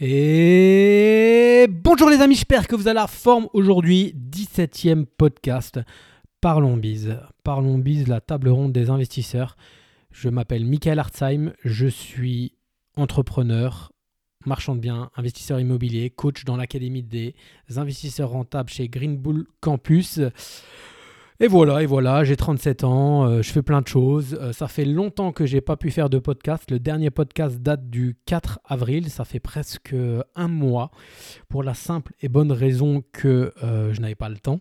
[0.00, 4.14] Et bonjour les amis, j'espère que vous avez la forme aujourd'hui.
[4.30, 5.80] 17e podcast.
[6.40, 7.18] Parlons bise.
[7.44, 9.56] Parlons bise, la table ronde des investisseurs.
[10.10, 12.54] Je m'appelle Michael Hartzheim, je suis
[12.96, 13.92] entrepreneur,
[14.46, 17.34] marchand de biens, investisseur immobilier, coach dans l'Académie des
[17.76, 20.20] investisseurs rentables chez Green Bull Campus.
[21.44, 24.38] Et voilà, et voilà, j'ai 37 ans, euh, je fais plein de choses.
[24.40, 26.70] Euh, ça fait longtemps que j'ai pas pu faire de podcast.
[26.70, 29.92] Le dernier podcast date du 4 avril, ça fait presque
[30.36, 30.92] un mois,
[31.48, 34.60] pour la simple et bonne raison que euh, je n'avais pas le temps.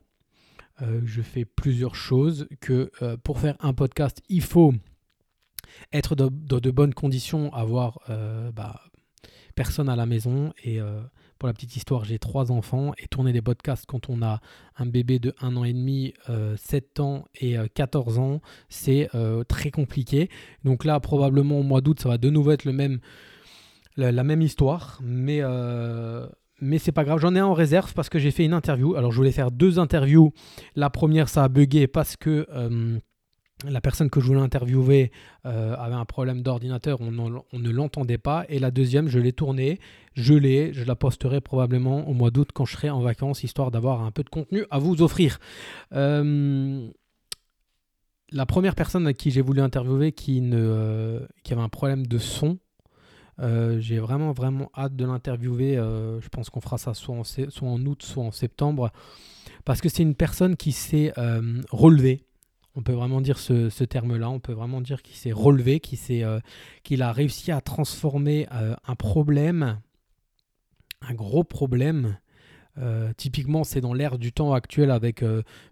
[1.06, 2.90] je fais plusieurs choses, que
[3.24, 4.74] pour faire un podcast, il faut
[5.94, 8.00] être dans de, bonnes conditions, avoir
[8.56, 8.82] bah,
[9.54, 10.80] personne à la maison et
[11.42, 14.42] pour la petite histoire, j'ai trois enfants et tourner des podcasts quand on a
[14.78, 16.14] un bébé de 1 an et demi,
[16.56, 20.30] 7 euh, ans et 14 euh, ans, c'est euh, très compliqué.
[20.66, 23.00] Donc là, probablement au mois d'août, ça va de nouveau être le même,
[23.98, 25.00] la, même histoire.
[25.02, 25.42] Mais,
[26.62, 28.94] mais c'est pas grave, j'en ai en réserve parce que j'ai fait une interview.
[28.94, 30.34] Alors je voulais faire deux interviews.
[30.76, 32.46] La première, ça a bugué parce que
[33.70, 35.12] la personne que je voulais interviewer
[35.46, 38.46] euh, avait un problème d'ordinateur, on, ne l'entendait pas.
[38.50, 39.80] Et la deuxième, je l'ai tournée,
[40.14, 43.72] je l'ai, je la posterai probablement au mois d'août quand je serai en vacances, histoire
[43.72, 45.40] d'avoir un peu de contenu à vous offrir.
[45.94, 46.88] Euh,
[48.32, 52.60] la première personne à qui j'ai voulu interviewer qui, euh, avait un problème de son,
[53.80, 55.74] j'ai vraiment vraiment hâte de l'interviewer.
[55.74, 58.92] je pense qu'on fera ça soit en août, soit en septembre,
[59.66, 61.12] parce que c'est une personne qui s'est
[61.72, 62.24] relevée
[62.76, 64.30] on peut vraiment dire ce, terme-là.
[64.30, 66.40] On peut vraiment dire qu'il s'est relevé, qu'il, euh,
[66.84, 69.80] qu'il a réussi à transformer euh, un problème,
[71.02, 72.18] un gros problème.
[72.78, 75.24] Euh, typiquement, c'est dans l'ère du temps actuel avec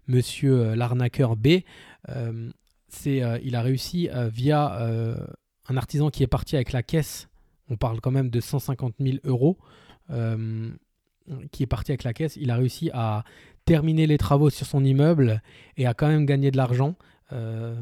[0.06, 1.60] Monsieur l'arnaqueur B.
[2.08, 4.78] il a réussi via
[5.68, 7.28] un artisan qui est parti avec la caisse.
[7.70, 9.56] On parle quand même de 150 000 euros
[11.52, 13.24] qui est parti avec la caisse, il a réussi à
[13.64, 15.42] terminer les travaux sur son immeuble
[15.76, 16.96] et a quand même gagné de l'argent.
[17.32, 17.74] Euh,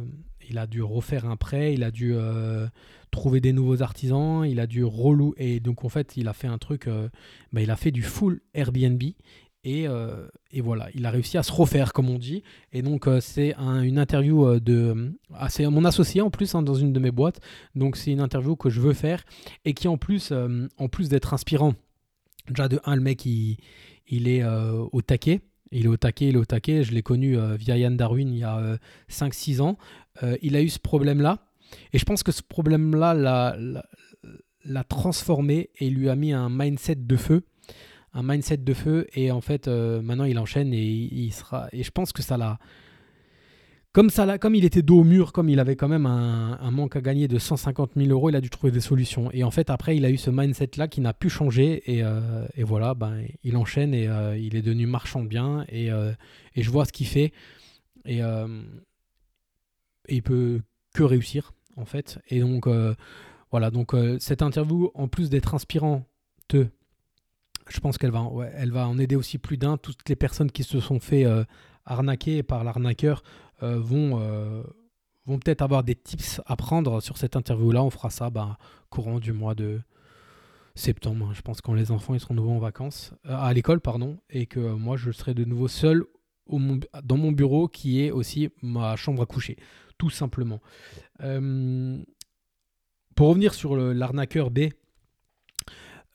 [0.51, 2.67] il a dû refaire un prêt, il a dû euh,
[3.11, 6.47] trouver des nouveaux artisans, il a dû relou et donc en fait il a fait
[6.47, 7.09] un truc, euh,
[7.53, 9.03] bah, il a fait du full Airbnb
[9.65, 9.87] et,
[10.53, 12.43] et, voilà, il a réussi à se refaire comme on dit.
[12.73, 17.01] Et donc c'est une interview de, ah, mon associé en plus hein, dans une de
[17.01, 17.41] mes boîtes,
[17.75, 19.25] donc c'est une interview que je veux faire
[19.67, 20.33] et qui en plus,
[20.79, 21.75] en plus d'être inspirant,
[22.49, 23.59] déjà de un le mec il,
[24.07, 25.43] il est au taquet.
[25.73, 26.83] Il est au taquet, il est au taquet.
[26.83, 28.79] Je l'ai connu euh, via Yann Darwin il y a
[29.11, 29.79] 5-6 euh, ans.
[30.23, 31.39] Euh, il a eu ce problème-là.
[31.93, 33.15] Et je pense que ce problème-là
[34.65, 37.45] l'a transformé et lui a mis un mindset de feu.
[38.15, 39.07] Un mindset de feu.
[39.15, 41.69] Et en fait, maintenant, il enchaîne et il sera.
[41.73, 42.59] Et je pense que ça l'a
[43.93, 46.97] comme, ça, comme il était dos au mur, comme il avait quand même un, manque
[46.97, 49.31] à gagner de 150 000 euros, il a dû trouver des solutions.
[49.33, 51.83] Et en fait, après, il a eu ce mindset-là qui n'a plus changé.
[51.91, 55.65] Et, euh, voilà, ben, il enchaîne et euh, il est devenu marchand de biens.
[55.69, 56.13] Et, euh,
[56.55, 57.33] et je vois ce qu'il fait.
[58.05, 58.25] Et, et,
[60.09, 60.61] il peut
[60.95, 62.19] que réussir, en fait.
[62.29, 62.69] Et donc,
[63.51, 66.05] voilà, donc cette interview, en plus d'être inspirante,
[66.53, 68.27] je pense qu'elle va,
[68.67, 69.77] va en aider aussi plus d'un.
[69.77, 71.27] Toutes les personnes qui se sont fait
[71.85, 73.23] arnaquer par l'arnaqueur
[73.61, 74.63] vont, euh,
[75.27, 77.83] vont peut-être avoir des tips à prendre sur cette interview-là.
[77.83, 78.59] On fera ça bah,
[78.91, 79.81] courant du mois de
[80.75, 81.29] septembre.
[81.29, 81.35] Hein.
[81.35, 84.47] Je pense quand les enfants ils seront nouveau en vacances, euh, à l'école, pardon, et
[84.47, 86.05] que moi je serai de nouveau seul
[86.49, 89.59] dans mon bureau qui est aussi ma chambre à coucher,
[89.99, 90.61] tout simplement.
[93.15, 94.69] pour revenir sur l'arnaqueur B,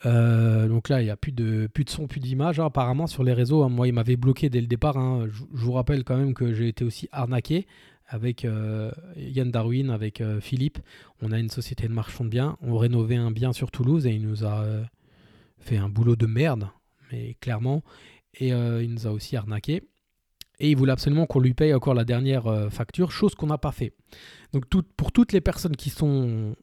[0.06, 2.59] euh, donc là, il n'y a plus de, plus de son, plus d'image.
[2.59, 4.97] Hein, apparemment, sur les réseaux, hein, moi, il m'avait bloqué dès le départ.
[4.97, 5.28] Hein.
[5.30, 7.66] Je, vous rappelle quand même que j'ai été aussi arnaqué
[8.08, 10.80] avec euh, Yann Darwin, avec euh, Philippe.
[11.22, 12.58] On a une société de marchand de biens.
[12.62, 14.66] On rénovait un bien sur Toulouse et il nous a
[15.59, 16.68] fait un boulot de merde,
[17.12, 17.84] mais clairement.
[18.40, 19.84] Et il nous a aussi arnaqué.
[20.59, 23.72] Et il voulait absolument qu'on lui paye encore la dernière facture, chose qu'on n'a pas
[23.72, 23.94] fait.
[24.52, 24.66] Donc
[24.97, 26.56] pour toutes les personnes qui, sont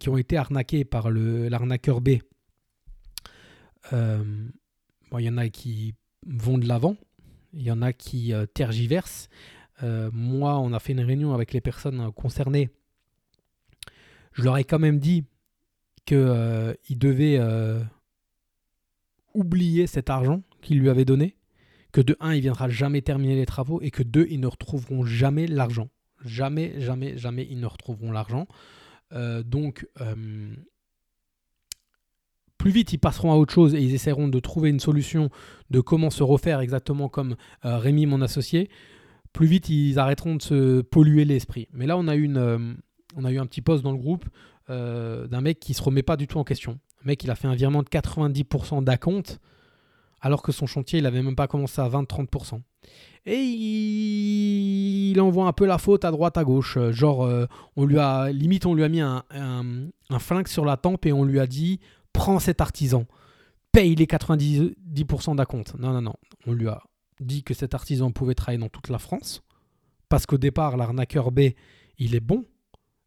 [0.00, 2.18] qui ont été arnaquées par l'arnaqueur B,
[3.92, 4.48] euh,
[5.18, 5.94] il y en a qui
[6.26, 6.96] vont de l'avant,
[7.52, 9.28] il y en a qui euh, tergiversent.
[9.82, 12.70] Euh, moi, on a fait une réunion avec les personnes concernées.
[14.32, 15.24] Je leur ai quand même dit
[16.06, 17.40] qu'ils devaient
[19.32, 21.36] oublier cet argent qu'ils lui avaient donné,
[21.92, 25.04] que de un, il viendra jamais terminer les travaux et que deux, ils ne retrouveront
[25.04, 25.88] jamais l'argent.
[26.24, 28.48] Jamais, jamais, jamais, ils ne retrouveront l'argent.
[29.12, 29.86] donc,
[32.64, 35.28] plus vite ils passeront à autre chose et ils essaieront de trouver une solution
[35.68, 38.70] de comment se refaire exactement comme euh, Rémi, mon associé,
[39.34, 41.68] plus vite ils arrêteront de se polluer l'esprit.
[41.74, 44.24] Mais là, on a, une, euh, eu un petit post dans le groupe
[44.70, 46.78] euh, d'un mec qui se remet pas du tout en question.
[47.02, 49.40] Le mec, il a fait un virement de 90% d'acompte,
[50.22, 52.62] alors que son chantier, il n'avait même pas commencé à 20-30%.
[53.26, 55.20] Et il...
[55.20, 56.78] envoie un peu la faute à droite, à gauche.
[56.92, 57.28] Genre,
[57.76, 61.12] on lui a, limite, on lui a mis un, un, flingue sur la tempe et
[61.12, 61.78] on lui a dit
[62.14, 63.04] prends cet artisan,
[63.72, 65.74] paye les 90% d'acompte.
[65.78, 66.14] Non, non, non.
[66.46, 66.80] On lui a
[67.20, 69.42] dit que cet artisan pouvait travailler dans toute la France.
[70.08, 71.50] Parce qu'au départ, l'arnaqueur B,
[71.98, 72.46] il est bon.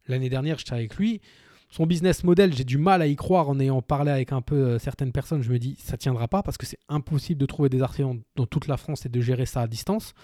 [0.06, 1.20] L'année dernière, j'étais avec lui.
[1.70, 4.56] Son business model, j'ai du mal à y croire en ayant parlé avec un peu
[4.56, 5.42] euh, certaines personnes.
[5.42, 8.46] Je me dis, ça tiendra pas parce que c'est impossible de trouver des artisans dans
[8.46, 10.14] toute la France et de gérer ça à distance.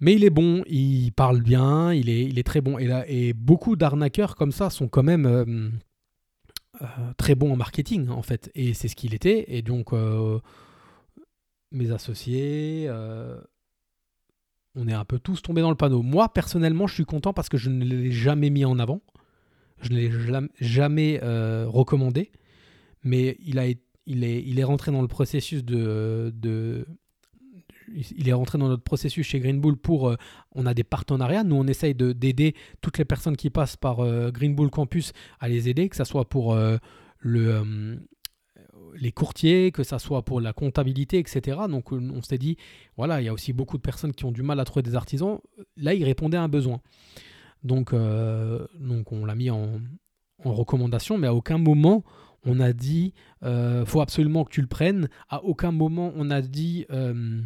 [0.00, 2.78] Mais il est bon, il parle bien, il est, très bon.
[2.78, 5.70] Et, beaucoup d'arnaqueurs comme ça sont quand même euh,
[7.16, 8.50] très bons en marketing, en fait.
[8.54, 9.44] Et c'est ce qu'il était.
[9.48, 9.92] Et donc,
[11.72, 12.90] mes associés,
[14.76, 16.02] on est un peu tous tombés dans le panneau.
[16.02, 19.00] Moi, personnellement, je suis content parce que je ne l'ai jamais mis en avant.
[19.80, 20.10] Je ne l'ai
[20.60, 22.32] jamais euh, recommandé.
[23.02, 26.86] Mais il, a, il, est, il est rentré dans le processus de, de
[27.94, 30.08] il est rentré dans notre processus chez Green Bull pour.
[30.08, 30.16] Euh,
[30.52, 31.44] on a des partenariats.
[31.44, 35.48] Nous, on essaye d'aider toutes les personnes qui passent par euh, Green Bull Campus à
[35.48, 36.56] les aider, que ce soit pour
[37.18, 37.98] le,
[38.96, 41.58] les courtiers, que ça soit pour la comptabilité, etc.
[41.68, 42.56] Donc on s'est dit,
[42.96, 44.94] voilà, il y a aussi beaucoup de personnes qui ont du mal à trouver des
[44.94, 45.38] artisans.
[45.76, 46.80] Là, il répondait à un besoin.
[47.64, 48.66] Donc, euh,
[49.10, 49.80] on l'a mis en,
[50.44, 52.04] recommandation, mais à aucun moment
[52.46, 55.08] on a dit, euh, faut absolument que tu le prennes.
[55.30, 57.40] À aucun moment on a dit, euh,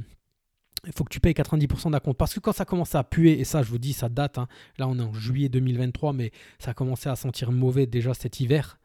[0.88, 2.18] il faut que tu payes 90% d'acompte.
[2.18, 4.48] Parce que quand ça commence à puer, et ça je vous dis, ça date, hein,
[4.78, 8.40] là on est en juillet 2023, mais ça a commencé à sentir mauvais déjà cet
[8.40, 8.80] hiver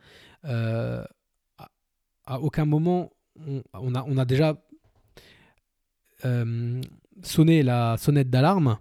[2.25, 3.11] à aucun moment
[3.73, 4.55] on, a, on a, déjà
[6.25, 6.81] euh,
[7.23, 8.77] sonné la sonnette d'alarme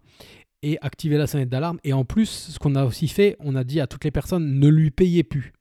[0.62, 1.78] et activé la sonnette d'alarme.
[1.84, 4.58] Et en plus, ce qu'on a aussi fait, on a dit à toutes les personnes
[4.58, 5.52] ne lui payez plus.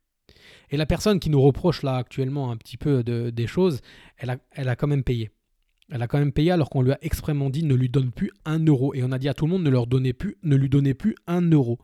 [0.69, 3.81] Et la personne qui nous reproche là actuellement un petit peu de, des choses,
[4.17, 5.31] elle a, elle a quand même payé.
[5.91, 8.31] Elle a quand même payé alors qu'on lui a extrêmement dit ne lui donne plus
[8.45, 8.93] un euro.
[8.95, 10.93] Et on a dit à tout le monde ne leur donnez plus, ne lui donnez
[10.93, 11.79] plus un euro.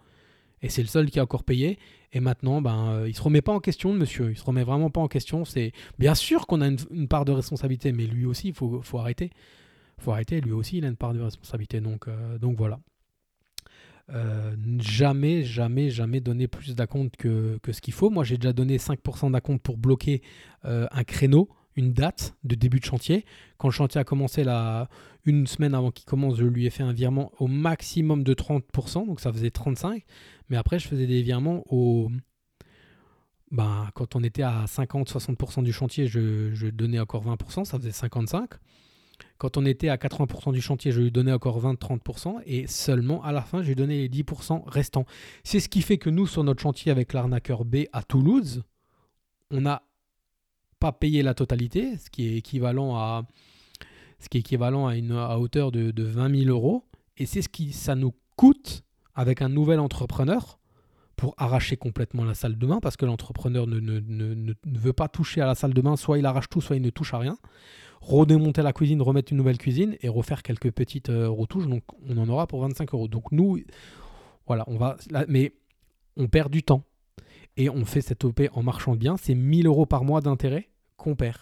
[0.62, 1.78] Et c'est le seul qui a encore payé.
[2.14, 4.32] Et maintenant, ben, euh, il se remet pas en question, monsieur.
[4.32, 5.46] Il se remet vraiment pas en question.
[5.46, 8.98] C'est bien sûr qu'on a une, part de responsabilité, mais lui aussi, il faut, faut
[8.98, 9.30] arrêter.
[10.00, 10.40] faut arrêter.
[10.42, 11.82] Lui aussi, il a une part de responsabilité.
[11.82, 12.80] Donc, euh, donc voilà.
[14.10, 18.10] Euh, jamais, jamais, jamais donner plus d'acompte que, que, ce qu'il faut.
[18.10, 20.22] Moi, j'ai déjà donné 5% d'acompte pour bloquer
[20.64, 23.24] un créneau une date de début de chantier.
[23.58, 24.90] Quand le chantier a commencé la,
[25.24, 29.06] une semaine avant qu'il commence, je lui ai fait un virement au maximum de 30%,
[29.06, 30.02] donc ça faisait 35%.
[30.50, 32.10] Mais après, je faisais des virements au...
[33.52, 38.48] Ben, quand on était à 50-60% du chantier, je, donnais encore 20%, ça faisait 55%.
[39.38, 42.42] Quand on était à 80% du chantier, je lui donnais encore 20-30%.
[42.46, 45.06] Et seulement à la fin, je lui donnais les 10% restants.
[45.44, 48.64] C'est ce qui fait que nous, sur notre chantier avec l'arnaqueur B à Toulouse,
[49.52, 49.84] on n'a
[50.80, 53.26] pas payé la totalité, ce qui est équivalent à,
[54.96, 56.84] une à hauteur de, de 20 000 euros.
[57.18, 58.84] Et c'est ce qui ça nous coûte
[59.16, 60.60] avec un nouvel entrepreneur
[61.16, 64.94] pour arracher complètement la salle de bain parce que l'entrepreneur ne, ne, ne, ne, veut
[64.94, 67.14] pas toucher à la salle de bain, soit il arrache tout, soit il ne touche
[67.16, 67.38] à rien.
[68.02, 71.68] Redémonter la cuisine, remettre une nouvelle cuisine et refaire quelques petites euh, retouches.
[71.68, 73.08] Donc on en aura pour 25 euros.
[73.08, 73.60] Donc nous,
[74.46, 74.98] voilà, on va.
[75.28, 75.54] mais
[76.16, 76.84] on perd du temps
[77.58, 79.18] et on fait cette OP en marchant bien.
[79.18, 81.40] C'est 1000 euros par mois d'intérêt qu'on perd.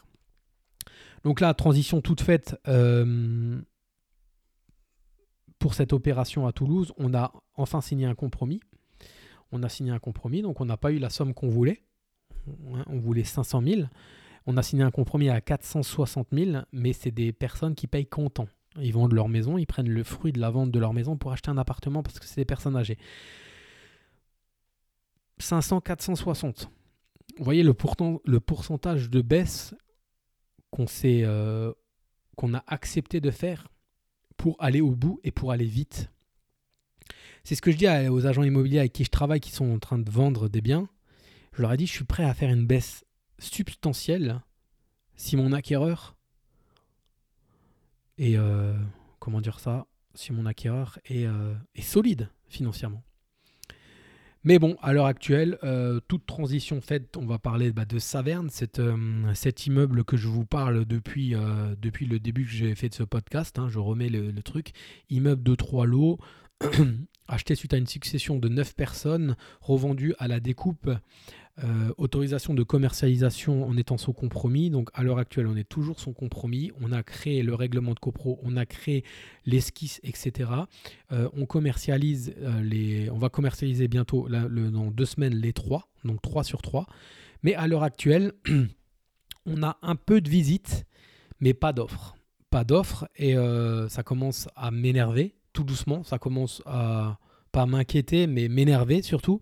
[1.24, 2.60] Donc là, transition toute faite.
[2.68, 3.60] Euh,
[5.60, 8.62] pour cette opération à Toulouse, on a enfin signé un compromis.
[9.52, 11.84] On a signé un compromis, donc on n'a pas eu la somme qu'on voulait.
[12.88, 13.82] On voulait 500 000.
[14.46, 18.48] On a signé un compromis à 460 000, mais c'est des personnes qui payent comptant.
[18.80, 21.32] Ils vendent leur maison, ils prennent le fruit de la vente de leur maison pour
[21.32, 22.98] acheter un appartement parce que c'est des personnes âgées.
[25.38, 26.70] 500, 460.
[27.38, 29.76] Vous voyez le, pourcentage de baisse
[30.72, 31.74] qu'on euh,
[32.36, 33.68] qu'on a accepté de faire
[34.38, 36.10] pour aller au bout et pour aller vite.
[37.44, 39.80] C'est ce que je dis aux agents immobiliers avec qui je travaille qui sont en
[39.80, 40.90] train de vendre des biens.
[41.54, 43.06] Je leur ai dit, je suis prêt à faire une baisse
[43.40, 44.42] substantielle
[45.16, 46.16] si mon acquéreur
[48.18, 48.74] est, euh,
[49.58, 53.04] ça, si mon acquéreur est, euh, est solide financièrement.
[54.48, 58.50] Mais bon, à l'heure actuelle, euh, toute transition faite, on va parler bah, de Saverne,
[58.78, 62.90] euh, cet immeuble que je vous parle depuis, euh, depuis le début que j'ai fait
[62.90, 63.58] de ce podcast.
[63.58, 64.74] Hein, je remets le, le, truc.
[65.10, 66.20] Immeuble de trois lots,
[67.28, 70.92] acheté suite à une succession de neuf personnes, revendu à la découpe
[71.64, 74.70] euh, autorisation de commercialisation en étant son compromis.
[74.70, 76.72] Donc à l'heure actuelle, on est toujours son compromis.
[76.82, 79.06] On a créé le règlement de copro, on a créé
[79.46, 80.50] l'esquisse, etc.
[81.14, 86.22] Euh, on commercialise euh, les, on va commercialiser bientôt dans deux semaines les trois, donc
[86.22, 86.88] trois sur trois.
[87.42, 88.34] Mais à l'heure actuelle,
[89.46, 90.86] on a un peu de visites,
[91.40, 92.18] mais pas d'offres.
[92.50, 93.36] Pas d'offres et
[93.90, 96.04] ça commence à m'énerver tout doucement.
[96.04, 97.18] Ça commence à
[97.52, 99.40] pas m'inquiéter, mais m'énerver surtout.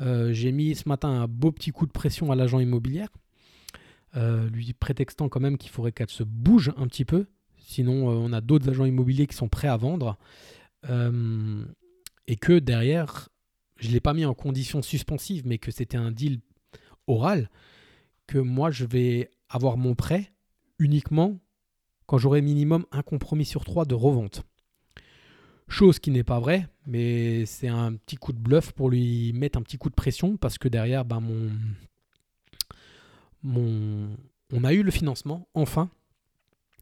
[0.00, 3.08] Euh, j'ai mis ce matin un beau petit coup de pression à l'agent immobilière,
[4.16, 7.26] euh, lui prétextant quand même qu'il faudrait qu'elle se bouge un petit peu.
[7.58, 10.18] Sinon, on a d'autres agents immobiliers qui sont prêts à vendre.
[12.26, 13.28] et que derrière,
[13.76, 16.40] je ne l'ai pas mis en condition suspensive, mais que c'était un deal
[17.06, 17.50] oral,
[18.26, 20.32] que moi je vais avoir mon prêt
[20.78, 21.38] uniquement
[22.06, 24.42] quand j'aurai minimum un compromis sur trois de revente.
[25.70, 29.56] Chose qui n'est pas vraie, mais c'est un petit coup de bluff pour lui mettre
[29.56, 31.20] un petit coup de pression parce que derrière, ben,
[33.42, 34.10] mon,
[34.52, 35.88] on a eu le financement, enfin.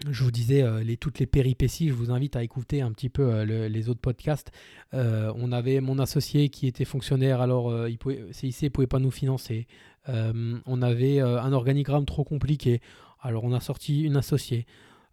[0.09, 3.31] Je vous disais euh, toutes les péripéties, je vous invite à écouter un petit peu
[3.31, 4.53] euh, les autres podcasts.
[4.95, 7.99] Euh, on avait mon associé qui était fonctionnaire, alors il
[8.31, 9.67] CIC ne pouvait pas nous financer.
[10.07, 12.81] on avait un organigramme trop compliqué,
[13.21, 14.67] alors on a sorti une associée.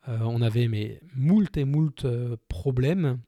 [0.08, 2.08] on avait mais moult et moult
[2.48, 3.20] problèmes.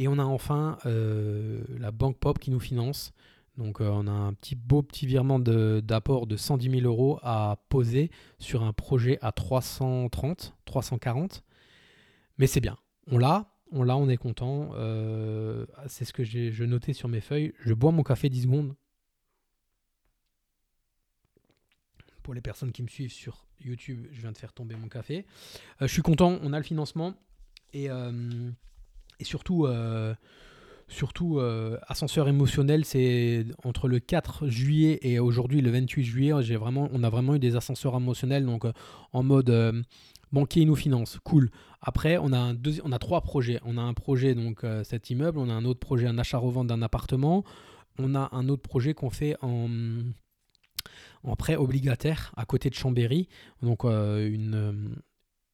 [0.00, 3.12] Et on a enfin la banque Pop qui nous finance.
[3.60, 7.58] Donc euh, on a un petit beau petit virement d'apport de, 110 000 euros à
[7.68, 11.44] poser sur un projet à 330, 340.
[12.38, 12.78] Mais c'est bien.
[13.06, 14.70] On l'a, on l'a, on est content.
[14.74, 17.52] Euh, c'est ce que j'ai noté sur mes feuilles.
[17.60, 18.74] Je bois mon café 10 secondes.
[22.22, 25.26] Pour les personnes qui me suivent sur YouTube, je viens de faire tomber mon café.
[25.82, 27.14] Euh, je suis content, on a le financement.
[27.74, 27.88] Et,
[29.20, 29.66] et surtout
[30.90, 36.56] surtout euh, ascenseur émotionnel, c'est entre le 4 juillet et aujourd'hui le 28 juillet, j'ai
[36.56, 38.72] vraiment, on a vraiment eu des ascenseurs émotionnels, donc euh,
[39.12, 39.82] en mode euh,
[40.32, 41.50] banquier nous finance, cool.
[41.80, 43.58] Après, on a, un on a trois projets.
[43.64, 46.82] On a un projet, donc cet immeuble, on a un autre projet, un achat-revente d'un
[46.82, 47.42] appartement,
[47.98, 49.70] on a un autre projet qu'on fait en,
[51.24, 53.28] en prêt obligataire à côté de Chambéry,
[53.62, 54.94] donc une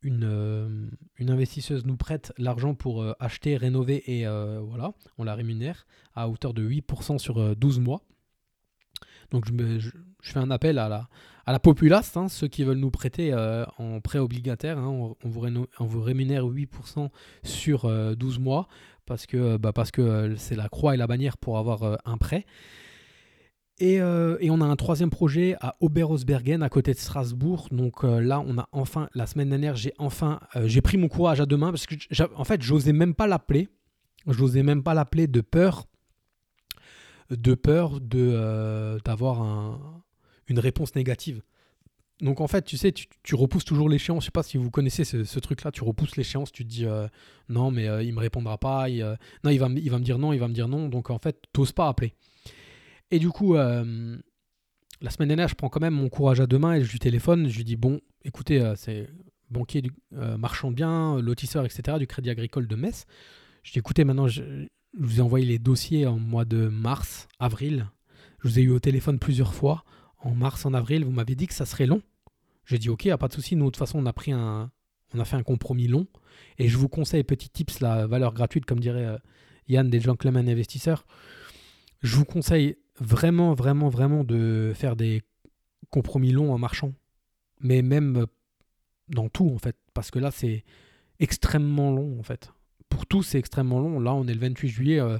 [0.06, 0.68] une, euh,
[1.16, 5.86] une, investisseuse nous prête l'argent pour euh, acheter, rénover et euh, voilà, on la rémunère
[6.14, 8.02] à hauteur de 8% sur 12 mois.
[9.32, 9.90] Donc je,
[10.22, 11.08] fais un appel à
[11.46, 13.34] la, populace, hein, ceux qui veulent nous prêter
[13.78, 17.10] en prêt obligataire, hein, on, vous rémunère 8%
[17.42, 18.68] sur 12 mois
[19.04, 22.46] parce que bah parce que c'est la croix et la bannière pour avoir un prêt.
[23.82, 27.68] Euh, et, on a un troisième projet à Oberosbergen, à côté de Strasbourg.
[27.70, 31.08] Donc euh, là, on a enfin, la semaine dernière, j'ai enfin, euh, j'ai pris mon
[31.08, 31.94] courage à deux mains parce que,
[32.34, 33.68] en fait, j'osais même pas l'appeler.
[34.26, 35.84] J'osais même pas l'appeler de peur,
[37.30, 39.78] de peur de d'avoir
[40.48, 41.42] une réponse négative.
[42.20, 44.24] Donc en fait, tu sais, tu, repousses toujours l'échéance.
[44.24, 45.70] Je sais pas si vous connaissez ce, truc-là.
[45.70, 46.50] Tu repousses l'échéance.
[46.50, 46.86] Tu te dis
[47.48, 48.88] non, mais il me répondra pas.
[48.88, 50.32] non, il va, il va me dire non.
[50.32, 50.88] Il va me dire non.
[50.88, 52.14] Donc en fait, t'oses pas appeler.
[53.10, 54.16] Et du coup, euh,
[55.00, 56.98] la semaine dernière, je prends quand même mon courage à deux mains et je lui
[56.98, 57.48] téléphone.
[57.48, 59.08] Je lui dis Bon, écoutez, euh, c'est
[59.50, 63.06] banquier, du, euh, marchand de biens, lotisseur, etc., du Crédit Agricole de Metz.
[63.62, 64.42] Je dis Écoutez, maintenant, je,
[64.98, 67.90] vous ai envoyé les dossiers en mois de mars, avril.
[68.42, 69.84] Je vous ai eu au téléphone plusieurs fois.
[70.18, 72.02] En mars, en avril, vous m'avez dit que ça serait long.
[72.64, 73.54] J'ai dit Ok, pas de souci.
[73.54, 74.70] Nous, de toute façon, on a pris un.
[75.14, 76.08] On a fait un compromis long.
[76.58, 79.18] Et je vous conseille, petit tips, la valeur gratuite, comme dirait
[79.68, 81.06] Yann des Gentlemen Investisseurs.
[82.02, 85.22] Je vous conseille vraiment, vraiment, vraiment de faire des
[85.90, 86.92] compromis longs en marchant.
[87.60, 88.26] Mais même
[89.08, 89.76] dans tout, en fait.
[89.94, 90.64] Parce que là, c'est
[91.20, 92.52] extrêmement long, en fait.
[92.88, 94.00] Pour tout, c'est extrêmement long.
[94.00, 95.00] Là, on est le 28 juillet.
[95.00, 95.18] Euh,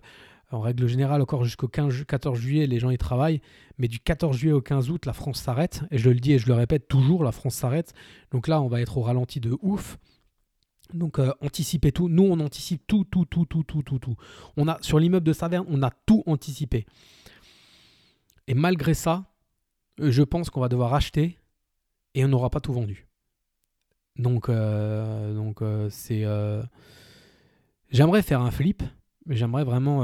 [0.53, 3.41] en règle générale, encore jusqu'au 14 juillet, les gens y travaillent.
[3.79, 5.83] Mais du 14 juillet au 15 août, la France s'arrête.
[5.91, 7.95] Et je le dis et je le répète toujours, la France s'arrête.
[8.31, 9.99] Donc là, on va être au ralenti de ouf.
[10.95, 12.09] Donc euh, anticiper tout.
[12.09, 14.15] Nous, on anticipe tout, tout, tout, tout, tout, tout, tout.
[14.57, 16.87] On a sur l'immeuble de Saverne, on a tout anticipé.
[18.49, 19.25] Et malgré ça,
[20.01, 21.39] euh, je pense qu'on va devoir acheter
[22.15, 23.07] et on n'aura pas tout vendu.
[24.17, 26.25] Donc, euh, donc euh, c'est.
[27.91, 28.83] J'aimerais faire un flip,
[29.29, 30.03] j'aimerais vraiment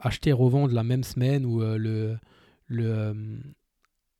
[0.00, 2.18] acheter et revendre la même semaine ou le,
[2.66, 3.40] le,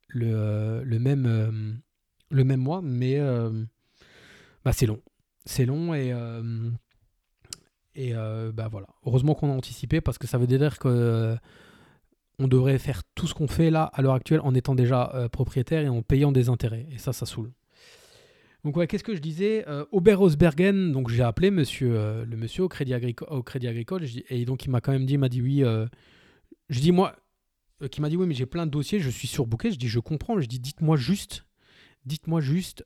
[0.07, 1.81] le, le, même,
[2.31, 3.19] le même mois, mais
[4.65, 5.01] bah, c'est long.
[5.45, 6.15] C'est long et.
[7.97, 8.87] et bah voilà.
[9.05, 11.37] Heureusement qu'on a anticipé parce que ça veut dire que
[12.39, 15.29] on devrait faire tout ce qu'on fait là à l'heure actuelle en étant déjà euh,
[15.29, 16.87] propriétaire et en payant des intérêts.
[16.91, 17.53] Et ça, ça saoule.
[18.65, 22.65] Donc ouais, qu'est-ce que je disais euh, Oberosbergen, donc j'ai appelé monsieur, euh, le monsieur
[22.65, 25.65] au Crédit Agricole, et donc il m'a quand même dit, il m'a dit oui.
[26.69, 27.17] je dis moi,
[27.91, 29.73] qui m'a dit oui, mais j'ai plein de dossiers, je suis surbooké.
[29.73, 30.41] Je dis je comprends.
[30.41, 31.45] Je dis dites-moi juste,
[32.07, 32.85] dites-moi juste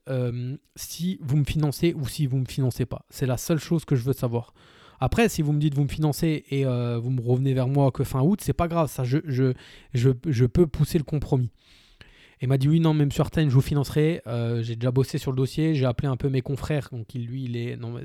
[0.75, 3.05] si vous me financez ou si vous me financez pas.
[3.11, 4.53] C'est la seule chose que je veux savoir.
[4.99, 7.91] Après, si vous me dites vous me financez et euh, vous me revenez vers moi
[7.91, 9.53] que fin août, c'est pas grave, ça, je, je,
[9.93, 11.51] je, je, peux pousser le compromis.
[12.39, 14.21] Et m'a dit oui, non, même sur je vous financerai.
[14.27, 15.73] Euh, j'ai déjà bossé sur le dossier.
[15.73, 16.89] J'ai appelé un peu mes confrères.
[16.91, 17.95] Donc, lui, il est, non,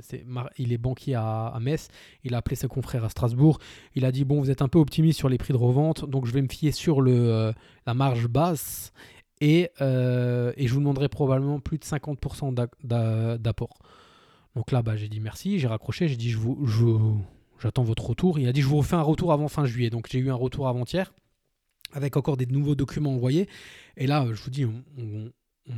[0.56, 1.88] il est banquier à, Metz.
[2.25, 3.58] Il a appelé ses confrères à Strasbourg.
[3.94, 6.08] Il a dit bon, vous êtes un peu optimiste sur les prix de revente.
[6.08, 7.52] Donc, je vais me fier sur le, euh,
[7.87, 8.92] la marge basse.
[9.42, 12.54] Et, euh, et, je vous demanderai probablement plus de 50%
[13.38, 13.78] d'apport.
[14.54, 15.59] Donc là, bah, j'ai dit merci.
[15.59, 16.09] J'ai raccroché.
[16.09, 16.87] J'ai dit je vous, je,
[17.61, 18.38] j'attends votre retour.
[18.38, 19.90] Il a dit je vous refais un retour avant fin juillet.
[19.90, 21.12] Donc, j'ai eu un retour avant-hier
[21.92, 23.49] avec encore des nouveaux documents envoyés.
[23.97, 25.73] Et là, je vous dis, on,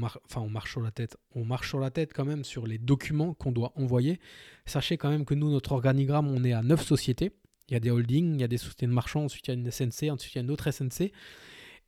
[0.48, 1.16] marche sur la tête.
[1.34, 4.20] On marche la tête quand même sur les documents qu'on doit envoyer.
[4.64, 7.32] Sachez quand même que nous, notre organigramme, on est à 9 sociétés.
[7.68, 9.56] Il y a des holdings, il y a des sociétés de marchands, ensuite il y
[9.56, 11.12] a une SNC, ensuite il y a une autre SNC.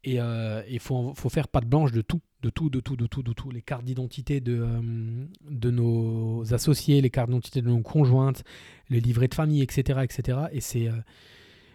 [0.06, 3.25] Et il euh, faut, faire patte blanche de tout, de tout, de tout, de tout,
[3.25, 3.50] de tout.
[3.50, 8.44] Les cartes d'identité de, euh, de nos associés, les cartes d'identité de nos conjointes,
[8.88, 10.00] les livrets de famille, etc.
[10.04, 10.38] etc.
[10.52, 10.86] Et c'est...
[10.86, 10.92] Euh,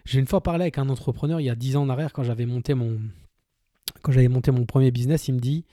[0.06, 2.24] j'ai une fois parlé avec un entrepreneur il y a 10 ans en arrière quand
[2.24, 2.98] j'avais monté mon
[4.00, 5.64] quand j'avais monté mon premier business, il me dit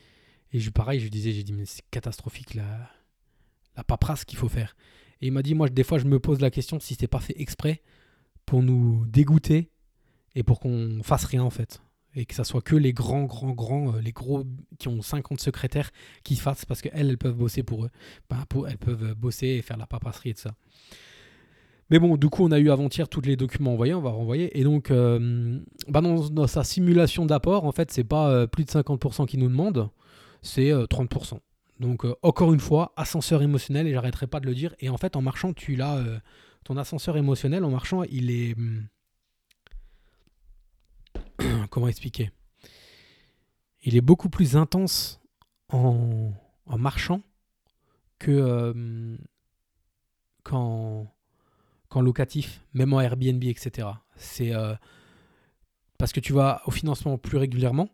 [0.51, 2.91] et je pareil, je lui disais j'ai dit mais c'est catastrophique la
[3.75, 4.75] la paperasse qu'il faut faire.
[5.21, 7.21] Et il m'a dit moi des fois je me pose la question si c'est pas
[7.21, 7.81] fait exprès
[8.45, 9.71] pour nous dégoûter
[10.35, 11.81] et pour qu'on fasse rien en fait
[12.15, 14.43] et que ça soit que les grands, grands, grands, euh, les gros
[14.77, 15.91] qui ont 50 secrétaires
[16.23, 17.89] qui fassent parce qu'elles, elles peuvent bosser pour eux.
[18.29, 20.55] Ben, elles peuvent bosser et faire la papasserie et tout ça.
[21.89, 24.57] Mais bon, du coup, on a eu avant-hier tous les documents envoyés, on va renvoyer.
[24.59, 28.69] Et donc, euh, bah dans, sa simulation d'apport, en fait, c'est pas euh, plus de
[28.69, 29.89] 50% qui nous demande,
[30.41, 31.35] c'est 30%.
[31.35, 31.37] Euh,
[31.79, 34.75] donc, encore une fois, ascenseur émotionnel, et j'arrêterai pas de le dire.
[34.79, 36.03] Et en fait, en marchant, tu l'as,
[36.63, 38.55] ton ascenseur émotionnel, en marchant, il est.
[38.57, 38.83] Hmm,
[41.69, 42.31] comment expliquer?
[43.84, 45.22] Il est beaucoup plus intense
[45.69, 46.31] en,
[46.65, 47.22] en marchant
[48.19, 49.17] que
[50.43, 51.13] quand
[51.89, 53.88] qu'en locatif, même en Airbnb, etc.
[54.15, 54.75] C'est euh,
[55.98, 57.89] parce que tu vas au financement plus régulièrement,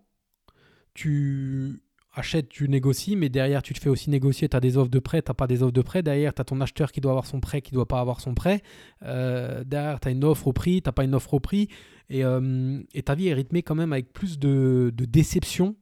[0.94, 1.82] tu
[2.16, 5.00] achètes, tu négocies, mais derrière tu te fais aussi négocier, tu as des offres de
[5.00, 7.26] prêt, tu pas des offres de prêt, derrière tu as ton acheteur qui doit avoir
[7.26, 8.62] son prêt, qui doit pas avoir son prêt,
[9.04, 11.70] euh, derrière tu as une offre au prix, tu pas une offre au prix,
[12.12, 15.76] euh, et, ta vie est rythmée quand même avec plus de, de déception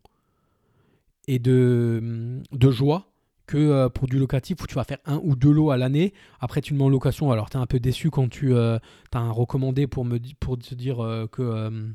[1.28, 3.12] et de, de joie
[3.46, 6.14] que euh, pour du locatif où tu vas faire un ou deux lots à l'année.
[6.40, 7.32] Après, tu le mets en location.
[7.32, 8.78] Alors, tu es un peu déçu quand tu euh,
[9.14, 10.98] as un recommandé pour, me, pour te dire
[11.32, 11.94] que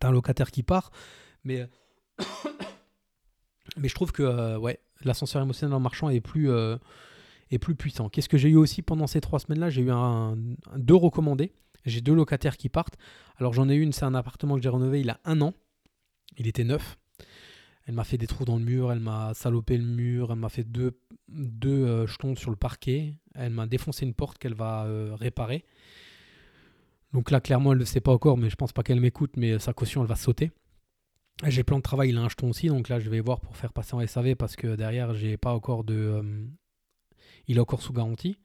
[0.00, 0.92] tu as un locataire qui part.
[1.42, 1.68] Mais,
[3.76, 6.50] mais je trouve que ouais, l'ascenseur émotionnel en marchand est plus,
[7.50, 8.08] est plus puissant.
[8.08, 9.70] Qu'est-ce que j'ai eu aussi pendant ces trois semaines-là?
[9.70, 10.36] J'ai eu un,
[10.76, 11.52] deux recommandés.
[11.84, 12.96] J'ai deux locataires qui partent.
[13.38, 15.54] Alors, j'en ai une, c'est un appartement que j'ai rénové il a un an.
[16.36, 16.98] Il était neuf.
[17.86, 20.50] Elle m'a fait des trous dans le mur, elle m'a salopé le mur, elle m'a
[20.50, 24.84] fait deux, deux euh, jetons sur le parquet, elle m'a défoncé une porte qu'elle va
[24.84, 25.64] euh, réparer.
[27.14, 29.30] Donc là, clairement, elle ne le sait pas encore, mais je pense pas qu'elle m'écoute,
[29.38, 30.50] mais sa caution, elle va sauter.
[31.46, 33.40] J'ai le plan de travail, il a un jeton aussi, donc là, je vais voir
[33.40, 35.94] pour faire passer en SAV parce que derrière, j'ai pas encore de.
[35.94, 36.46] Euh,
[37.46, 38.38] il est encore sous garantie.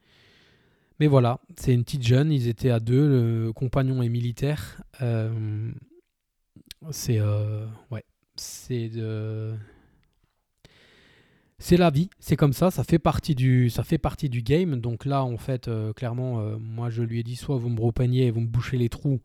[1.00, 4.82] Mais voilà, c'est une petite jeune, ils étaient à deux, le compagnon est militaire.
[6.92, 7.20] c'est.
[7.92, 8.04] ouais
[8.36, 9.56] c'est de
[11.60, 14.82] c'est la vie, c'est comme ça, ça fait partie du, ça fait partie du game.
[14.82, 17.80] Donc là, en fait, euh, clairement, euh, moi, je lui ai dit soit vous me
[17.80, 19.22] repeignez et vous me bouchez les trous,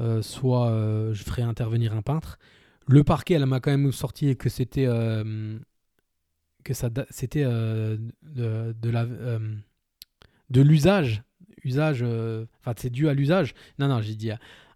[0.00, 0.70] euh, soit
[1.12, 2.38] je ferai intervenir un peintre.
[2.86, 4.86] Le parquet, elle m'a quand même sorti que c'était
[6.70, 9.06] ça, c'était de, de, la
[10.50, 11.22] de l'usage,
[11.62, 13.54] usage, enfin c'est dû à l'usage.
[13.78, 14.30] Non, non, j'ai dit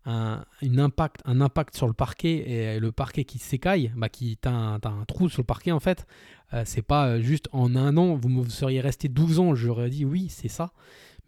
[0.09, 0.45] un,
[0.79, 5.05] impact, un impact sur le parquet et le parquet qui s'écaille, bah, qui t'as un,
[5.07, 6.07] trou sur le parquet en fait,
[6.55, 10.05] euh, c'est pas euh, juste en un an, vous, seriez resté 12 ans, j'aurais dit
[10.05, 10.73] oui, c'est ça,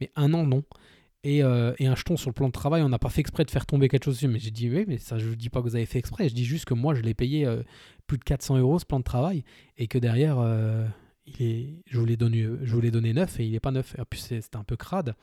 [0.00, 0.62] mais un an non.
[1.22, 3.44] Et, euh, et, un jeton sur le plan de travail, on n'a pas fait exprès
[3.44, 5.50] de faire tomber quelque chose dessus, mais j'ai dit oui, mais ça je ne dis
[5.50, 7.46] pas que vous avez fait exprès, je dis juste que moi je l'ai payé
[8.06, 9.44] plus de 400 euros ce plan de travail
[9.76, 10.38] et que derrière
[11.38, 13.94] est, je vous l'ai donné, je vous donné neuf et il n'est pas neuf.
[13.98, 15.14] Et plus c'était un peu crade.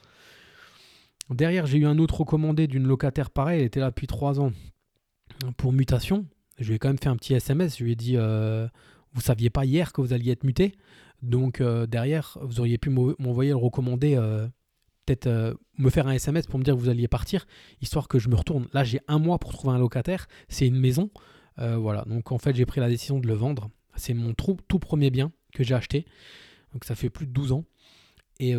[1.29, 4.51] Derrière, j'ai eu un autre recommandé d'une locataire pareil, elle était là depuis trois ans
[5.57, 6.25] pour mutation.
[6.59, 8.67] Je lui ai quand même fait un petit SMS, je lui ai dit euh,
[9.13, 10.73] Vous saviez pas hier que vous alliez être muté
[11.21, 14.15] Donc euh, derrière, vous auriez pu m'envoyer le recommandé,
[15.09, 17.47] euh, peut-être me faire un SMS pour me dire que vous alliez partir,
[17.81, 18.67] histoire que je me retourne.
[18.73, 21.09] Là, j'ai un mois pour trouver un locataire, c'est une maison.
[21.57, 23.69] voilà, donc en fait, j'ai pris la décision de le vendre.
[23.95, 26.05] C'est mon tout, premier bien que j'ai acheté.
[26.73, 27.65] Donc ça fait plus de 12 ans.
[28.39, 28.53] Et,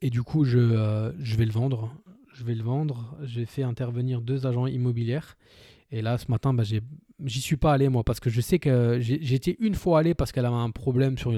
[0.00, 1.92] et du coup, je, euh, vais le vendre.
[2.32, 3.16] Je vais le vendre.
[3.24, 5.20] J'ai fait intervenir deux agents immobiliers.
[5.90, 8.98] Et là, ce matin, bah, j'y suis pas allé moi parce que je sais que
[9.00, 11.32] j'étais une fois allé parce qu'elle avait un problème sur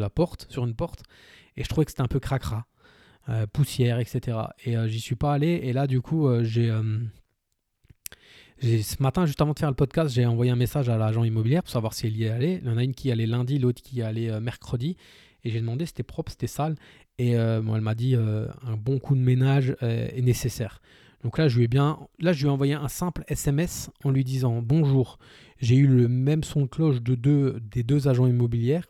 [0.49, 1.05] sur une porte,
[1.57, 2.67] et je trouvais que c'était un peu cracra,
[3.29, 4.39] euh, poussière, etc.
[4.65, 5.61] Et euh, j'y suis pas allé.
[5.63, 6.71] Et là, du coup, j'ai
[8.63, 11.61] ce matin, juste avant de faire le podcast, j'ai envoyé un message à l'agent immobilier
[11.61, 12.61] pour savoir si elle y allait.
[12.63, 14.97] Il y en a une qui allait lundi, l'autre qui allait euh, mercredi.
[15.45, 16.77] Et j'ai demandé c'était propre, c'était sale.
[17.19, 20.83] Et euh, elle m'a dit euh, un bon coup de ménage est nécessaire.
[21.25, 24.11] Donc là, je lui ai bien, là, je lui ai envoyé un simple SMS en
[24.11, 25.19] lui disant bonjour.
[25.59, 28.81] J'ai eu le même son de cloche de deux, des deux agents immobiliers.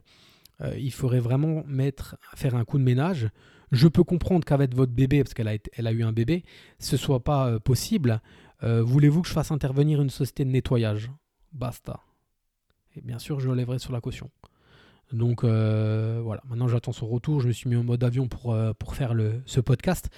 [0.77, 3.29] il faudrait vraiment mettre, faire un coup de ménage.
[3.73, 6.45] Je peux comprendre qu'avec votre bébé, parce qu'elle a, eu un bébé,
[6.79, 8.21] ce soit pas possible.
[8.63, 11.11] Euh, voulez-vous que je fasse intervenir une société de nettoyage?
[11.53, 12.01] Basta.
[12.97, 14.31] Et bien sûr, je le lèverai sur la caution.
[15.13, 17.41] Donc euh, voilà, maintenant j'attends son retour.
[17.41, 20.09] Je me suis mis en mode avion pour, euh, faire le, ce podcast.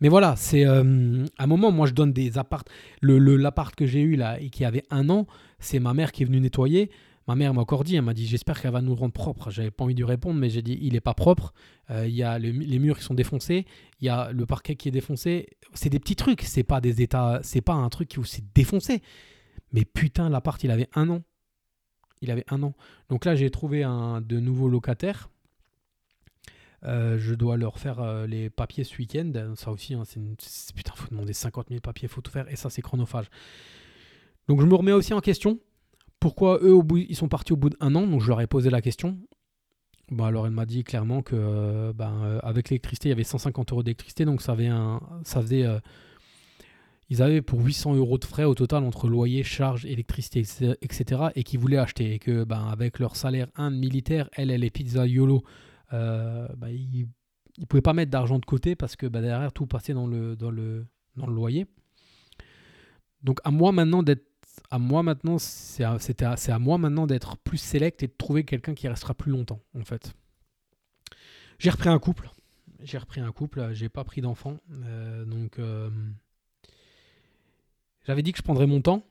[0.00, 2.64] Mais voilà, c'est à un moment, moi je donne des apparts.
[3.02, 5.26] L'appart que j'ai eu là et qui avait un an,
[5.60, 6.90] c'est ma mère qui est venue nettoyer.
[7.28, 9.50] Ma mère m'a encore dit, elle m'a dit j'espère qu'elle va nous rendre propre.
[9.50, 11.52] J'avais pas envie de répondre, mais j'ai dit il est pas propre.
[11.90, 13.66] Euh, il y a les murs qui sont défoncés,
[14.00, 15.48] il y a le parquet qui est défoncé.
[15.74, 19.02] C'est des petits trucs, c'est pas des états, c'est pas un truc où c'est défoncé.
[19.72, 21.22] Mais putain, l'appart il avait un an.
[22.22, 22.74] Il avait un an.
[23.08, 25.30] Donc là j'ai trouvé un de nouveaux locataires.
[26.84, 29.52] Euh, je dois leur faire euh, les papiers ce week-end.
[29.54, 32.50] Ça aussi, hein, c'est putain, faut demander 50 000 papiers, faut tout faire.
[32.50, 33.26] Et ça, c'est chronophage.
[34.48, 35.58] Donc je me remets aussi en question
[36.20, 38.46] pourquoi eux, au bout, ils sont partis au bout d'un an Donc je leur ai
[38.46, 39.18] posé la question.
[40.10, 43.72] Bon, alors elle m'a dit clairement que euh, ben, euh, l'électricité, il y avait 150
[43.72, 45.64] euros d'électricité, donc ça, avait un, ça faisait.
[45.64, 45.78] Euh,
[47.08, 50.44] ils avaient pour 800 euros de frais au total entre loyer, charges, électricité,
[50.80, 51.22] etc.
[51.34, 52.14] Et qu'ils voulaient acheter.
[52.14, 55.42] Et que ben, avec leur salaire, un militaire, elle, elle est pizza YOLO,
[55.92, 57.08] ils
[57.58, 60.52] ne pouvaient pas mettre d'argent de côté parce que derrière, tout passait dans le, dans,
[60.52, 61.66] le, dans le loyer.
[63.22, 64.29] Donc à moi maintenant d'être
[64.70, 68.88] à moi maintenant, c'est à, moi maintenant d'être plus select et de trouver quelqu'un qui
[68.88, 70.14] restera plus longtemps, en fait.
[71.58, 72.30] J'ai repris un couple.
[72.82, 73.72] J'ai repris un couple.
[73.72, 74.58] J'ai pas pris d'enfant.
[74.84, 75.90] Euh, donc, euh,
[78.06, 79.04] j'avais dit que je prendrais mon temps.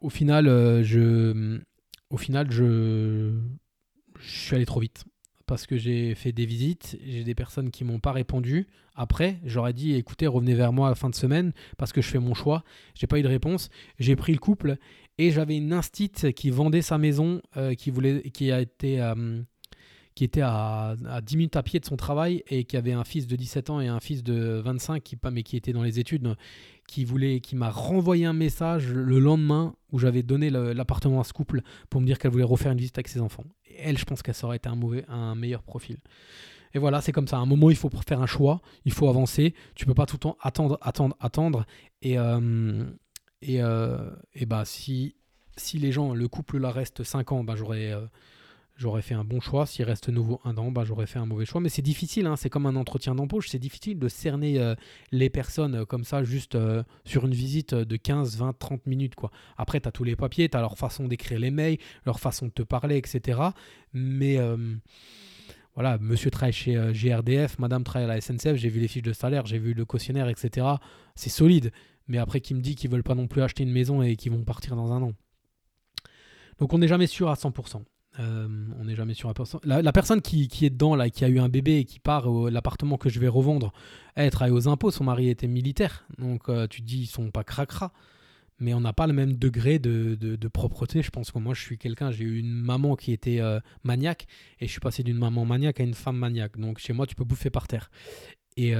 [0.00, 1.60] Au final, euh, je,
[2.08, 3.38] au final, je
[4.18, 5.04] suis allé trop vite
[5.50, 8.68] parce que j'ai fait des visites, j'ai des personnes qui m'ont pas répondu.
[8.94, 12.06] Après, j'aurais dit écoutez, revenez vers moi à la fin de semaine parce que je
[12.06, 12.62] fais mon choix.
[12.94, 13.68] J'ai pas eu de réponse.
[13.98, 14.76] J'ai pris le couple
[15.18, 19.42] et j'avais une instite qui vendait sa maison, euh, qui voulait, qui a été, euh,
[20.14, 23.04] qui était à, à, 10 minutes à pied de son travail et qui avait un
[23.04, 25.98] fils de 17 ans et un fils de 25 qui mais qui était dans les
[25.98, 26.34] études
[26.88, 31.32] qui voulait qui m'a renvoyé un message le lendemain où j'avais donné l'appartement à ce
[31.32, 33.44] couple pour me dire qu'elle voulait refaire une visite avec ses enfants
[33.78, 35.98] elle, je pense qu'elle aurait été un, mauvais, un meilleur profil.
[36.72, 37.36] Et voilà, c'est comme ça.
[37.36, 39.54] À un moment, il faut faire un choix, il faut avancer.
[39.74, 41.66] Tu peux pas tout le temps attendre, attendre, attendre.
[42.02, 42.84] Et, euh,
[43.42, 45.16] et, euh, et bah, si,
[45.56, 48.06] si les gens, le couple là reste 5 ans, bah, j'aurais euh,
[48.80, 49.66] j'aurais fait un bon choix.
[49.66, 51.60] S'il reste nouveau un an, bah, j'aurais fait un mauvais choix.
[51.60, 52.36] Mais c'est difficile, hein.
[52.36, 53.48] c'est comme un entretien d'embauche.
[53.50, 54.74] C'est difficile de cerner euh,
[55.12, 59.14] les personnes euh, comme ça, juste euh, sur une visite de 15, 20, 30 minutes.
[59.14, 59.30] Quoi.
[59.58, 62.46] Après, tu as tous les papiers, tu as leur façon d'écrire les mails, leur façon
[62.46, 63.38] de te parler, etc.
[63.92, 64.38] Mais
[65.74, 69.12] voilà, monsieur travaille chez GRDF, madame travaille à la SNCF, j'ai vu les fiches de
[69.12, 70.66] salaire, j'ai vu le cautionnaire, etc.
[71.14, 71.70] C'est solide.
[72.08, 74.32] Mais après, qui me dit qu'ils veulent pas non plus acheter une maison et qu'ils
[74.32, 75.12] vont partir dans un an.
[76.58, 77.82] Donc on n'est jamais sûr à 100%.
[78.20, 79.60] Euh, on n'est jamais sûr à personne.
[79.64, 82.98] La, personne qui, est dedans, là, qui a eu un bébé et qui part l'appartement
[82.98, 83.72] que je vais revendre,
[84.14, 86.06] elle travaille aux impôts, son mari était militaire.
[86.18, 87.92] Donc euh, tu te dis, ils sont pas cracra.
[88.62, 91.00] Mais on n'a pas le même degré de, propreté.
[91.00, 94.26] Je pense que moi, je suis quelqu'un, j'ai eu une maman qui était euh, maniaque
[94.60, 96.58] et je suis passé d'une maman maniaque à une femme maniaque.
[96.58, 97.90] Donc chez moi, tu peux bouffer par terre.
[98.58, 98.72] Et,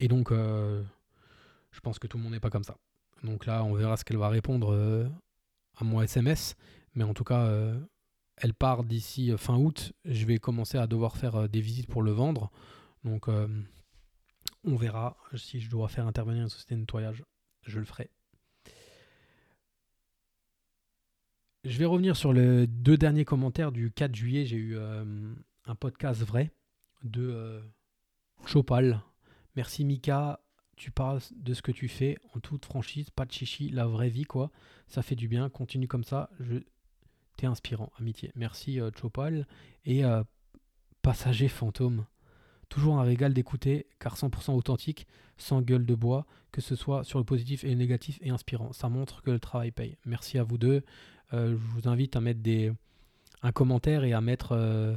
[0.00, 2.76] et donc, je pense que tout le monde n'est pas comme ça.
[3.24, 5.08] Donc là, on verra ce qu'elle va répondre
[5.78, 6.54] à mon SMS.
[6.94, 7.78] Mais en tout cas, euh,
[8.36, 9.92] elle part d'ici euh, fin août.
[10.04, 12.50] Je vais commencer à devoir faire euh, des visites pour le vendre.
[13.04, 13.26] Donc,
[14.62, 17.24] on verra si je dois faire intervenir une société de nettoyage.
[17.62, 18.10] Je le ferai.
[21.64, 24.46] Je vais revenir sur les deux derniers commentaires du 4 juillet.
[24.46, 26.52] J'ai eu un podcast vrai
[27.02, 27.60] de
[28.46, 29.02] Chopal.
[29.56, 30.38] Merci Mika.
[30.76, 34.10] Tu parles de ce que tu fais en toute franchise, pas de chichi, la vraie
[34.10, 34.52] vie quoi.
[34.86, 35.50] Ça fait du bien.
[35.50, 36.30] Continue comme ça.
[36.38, 36.58] Je
[37.46, 38.32] Inspirant, amitié.
[38.34, 39.46] Merci euh, Chopal.
[39.84, 40.22] Et euh,
[41.02, 42.06] Passager fantôme.
[42.68, 47.18] Toujours un régal d'écouter, car 100% authentique, sans gueule de bois, que ce soit sur
[47.18, 48.72] le positif et le négatif et inspirant.
[48.72, 49.98] Ça montre que le travail paye.
[50.06, 50.82] Merci à vous deux.
[51.34, 52.72] Euh, je vous invite à mettre des,
[53.42, 54.96] un commentaire et à mettre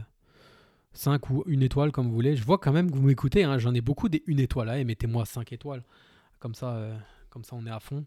[0.93, 2.35] 5 ou une étoile comme vous voulez.
[2.35, 3.43] Je vois quand même que vous m'écoutez.
[3.43, 3.57] Hein.
[3.57, 4.69] J'en ai beaucoup des une étoile.
[4.69, 5.83] Hein, mettez-moi 5 étoiles.
[6.39, 6.89] Comme ça,
[7.29, 8.05] comme ça, on est à fond.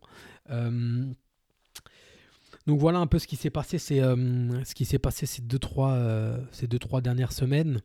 [2.67, 5.43] Donc voilà un peu ce qui s'est passé, c'est euh, ce qui s'est passé ces
[5.43, 7.81] deux trois, euh, ces deux trois dernières semaines.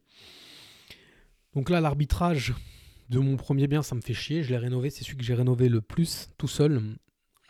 [1.56, 2.54] Donc là l'arbitrage,
[3.10, 4.44] de mon premier bien, ça me fait chier.
[4.44, 6.82] Je l'ai rénové, c'est celui que j'ai rénové le plus tout seul.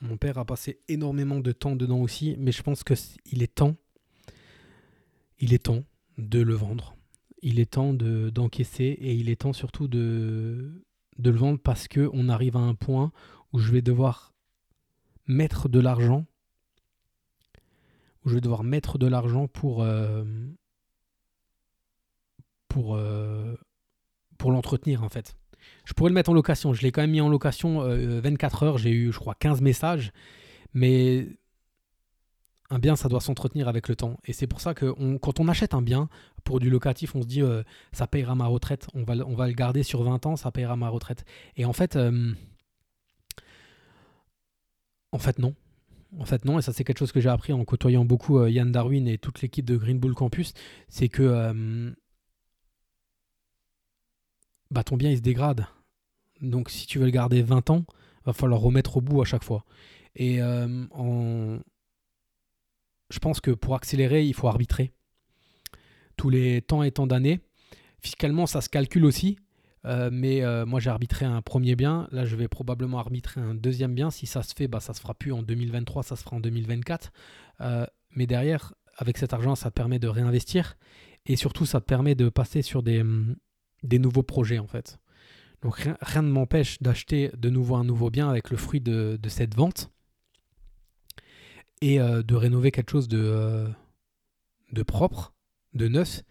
[0.01, 3.77] Mon père a passé énormément de temps dedans aussi, mais je pense qu'il est temps,
[5.39, 5.83] il est temps
[6.17, 6.95] de le vendre.
[7.41, 10.83] Il est temps de, d'encaisser et il est temps surtout de,
[11.17, 13.11] de le vendre parce qu'on arrive à un point
[13.51, 14.33] où je vais devoir
[15.27, 16.25] mettre de l'argent,
[18.25, 20.23] où je vais devoir mettre de l'argent pour, euh,
[22.67, 23.55] pour, euh,
[24.37, 25.35] pour l'entretenir en fait.
[25.85, 26.73] Je pourrais le mettre en location.
[26.73, 28.77] Je l'ai quand même mis en location 24 euh, heures.
[28.77, 30.11] J'ai eu, je crois, 15 messages.
[30.73, 31.27] Mais
[32.69, 34.17] un bien, ça doit s'entretenir avec le temps.
[34.25, 36.09] Et c'est pour ça que quand on achète un bien
[36.43, 37.41] pour du locatif, on se dit
[37.93, 38.87] ça payera ma retraite.
[38.93, 41.23] On va, on va le garder sur 20 ans, ça payera ma retraite.
[41.55, 41.97] Et en fait,
[45.13, 45.55] en fait, non.
[46.19, 46.59] En fait, non.
[46.59, 49.41] Et ça, c'est quelque chose que j'ai appris en côtoyant beaucoup Yann Darwin et toute
[49.41, 50.53] l'équipe de Green Bull Campus.
[50.87, 51.93] C'est que
[54.73, 55.67] bah, ton bien il se dégrade.
[56.41, 57.85] Donc si tu veux le garder 20 ans,
[58.25, 59.65] va falloir remettre au bout à chaque fois.
[60.15, 61.57] Et euh,
[63.09, 64.91] je pense que pour accélérer, il faut arbitrer.
[66.17, 67.39] Tous les temps et temps d'années.
[67.99, 69.37] Fiscalement, ça se calcule aussi.
[69.85, 73.53] Euh, mais euh, moi j'ai arbitré un premier bien, là je vais probablement arbitrer un
[73.53, 74.11] deuxième bien.
[74.11, 76.39] Si ça se fait, bah, ça se fera plus en 2023, ça se fera en
[76.39, 77.11] 2024.
[78.15, 80.77] mais derrière, avec cet argent, ça te permet de réinvestir
[81.25, 83.35] et surtout ça te permet de passer sur des, hum,
[83.83, 84.99] des nouveaux projets en fait.
[85.61, 89.55] Donc rien, ne m'empêche d'acheter de nouveau un nouveau bien avec le fruit de, cette
[89.55, 89.91] vente
[91.81, 93.69] et euh, de rénover quelque chose de, euh,
[94.73, 95.33] de propre,
[95.73, 96.23] de neuf,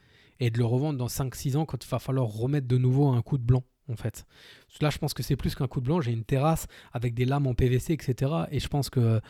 [0.44, 3.22] et de le revendre dans 5-6 ans quand il va falloir remettre de nouveau un
[3.22, 4.26] coup de blanc en fait.
[4.80, 7.24] Là je pense que c'est plus qu'un coup de blanc, j'ai une terrasse avec des
[7.24, 8.32] lames en PVC, etc.
[8.50, 9.20] Et je pense que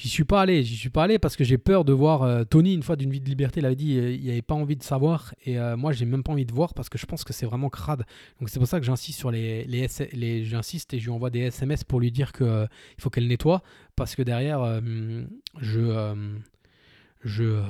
[0.00, 2.42] J'y suis pas allé, j'y suis pas allé parce que j'ai peur de voir euh,
[2.44, 4.76] Tony une fois d'une vie de liberté, il avait dit euh, il avait pas envie
[4.76, 7.22] de savoir et euh, moi j'ai même pas envie de voir parce que je pense
[7.22, 8.06] que c'est vraiment crade.
[8.38, 11.40] Donc c'est pour ça que j'insiste sur les, les, j'insiste et je lui envoie des
[11.40, 13.62] SMS pour lui dire que il faut qu'elle nettoie
[13.94, 14.80] parce que derrière
[15.60, 16.24] je
[17.22, 17.62] je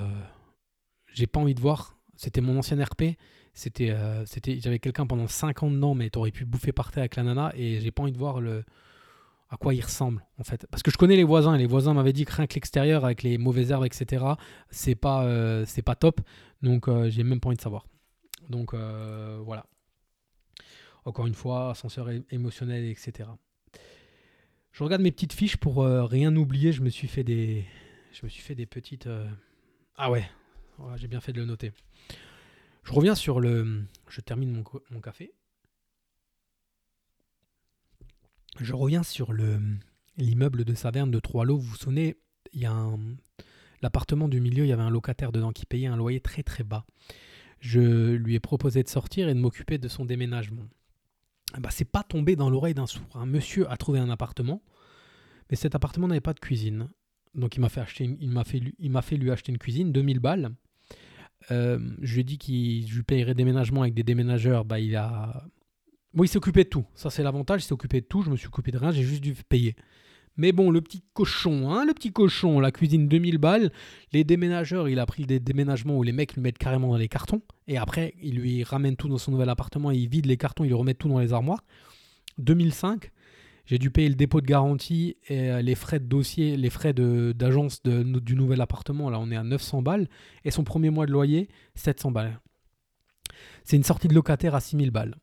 [1.13, 1.97] j'ai pas envie de voir.
[2.21, 3.17] C'était mon ancien RP,
[3.55, 7.17] c'était c'était j'avais quelqu'un pendant 5 ans dedans mais t'aurais pu bouffer par terre avec
[7.17, 8.63] la nana et j'ai pas envie de voir le
[9.49, 10.67] à quoi il ressemble en fait.
[10.71, 13.23] Parce que je connais les voisins et les voisins m'avaient dit que que l'extérieur avec
[13.23, 14.25] les mauvaises herbes, etc.,
[14.69, 16.21] c'est pas, euh, c'est pas top.
[16.63, 17.87] Donc euh, j'ai même pas envie de savoir.
[18.51, 19.65] Donc euh, voilà.
[21.07, 23.31] Encore une fois, ascenseur émotionnel, etc.
[24.73, 26.73] Je regarde mes petites fiches pour rien oublier.
[26.73, 27.65] Je me suis fait des,
[28.13, 29.09] je me suis fait des petites.
[29.97, 30.29] Ah ouais,
[30.97, 31.73] j'ai bien fait de le noter.
[32.85, 33.85] Je reviens sur le.
[34.09, 35.33] Je termine mon, mon café.
[38.59, 39.61] Je reviens sur le,
[40.17, 41.59] l'immeuble de Saverne de Trois-Lots.
[41.59, 42.17] Vous vous souvenez,
[42.53, 42.97] il y a
[43.83, 46.65] l'appartement du milieu, il y avait un locataire dedans qui payait un loyer très très
[46.65, 46.85] bas.
[47.61, 50.67] Je lui ai proposé de sortir et de m'occuper de son déménagement.
[51.59, 53.05] Bah, c'est pas tombé dans l'oreille d'un sourd.
[53.15, 54.63] Un monsieur a trouvé un appartement,
[55.51, 56.89] mais cet appartement n'avait pas de cuisine.
[57.35, 60.53] Donc il m'a fait, fait, il m'a fait lui acheter une cuisine, 2000 balles.
[61.51, 64.65] Euh, je lui ai dit qu'il lui payerait déménagement avec des déménageurs.
[64.65, 65.45] Bah, il a
[66.13, 66.85] Bon, il s'est occupé de tout.
[66.95, 67.63] Ça, c'est l'avantage.
[67.63, 68.23] Il s'est occupé de tout.
[68.23, 68.91] Je me suis occupé de rien.
[68.91, 69.77] J'ai juste dû payer.
[70.37, 73.71] Mais bon, le petit cochon, hein, le petit cochon, la cuisine 2000 balles.
[74.13, 77.09] Les déménageurs, il a pris des déménagements où les mecs lui mettent carrément dans les
[77.09, 77.43] cartons.
[77.69, 79.91] Et après, il lui ramène tout dans son nouvel appartement.
[79.91, 81.63] il vide les cartons, il remet tout dans les armoires.
[82.39, 83.11] 2005,
[83.71, 86.93] j'ai dû payer le dépôt de garantie et euh, les frais de dossier, les frais
[86.93, 89.09] d'agence du nouvel appartement.
[89.09, 90.09] Là, on est à 900 balles.
[90.45, 92.41] Et son premier mois de loyer, 700 balles.
[93.65, 95.15] C'est une sortie de locataire à 6000 balles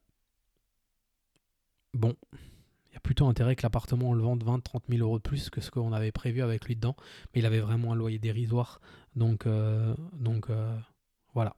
[1.98, 5.24] bon, il y a plutôt intérêt que l'appartement on le vende 20-30 000 euros de
[5.24, 6.96] plus que ce qu'on avait prévu avec lui dedans.
[7.34, 8.80] Mais il avait vraiment un loyer dérisoire.
[9.16, 10.78] Donc, euh, donc euh,
[11.34, 11.56] voilà.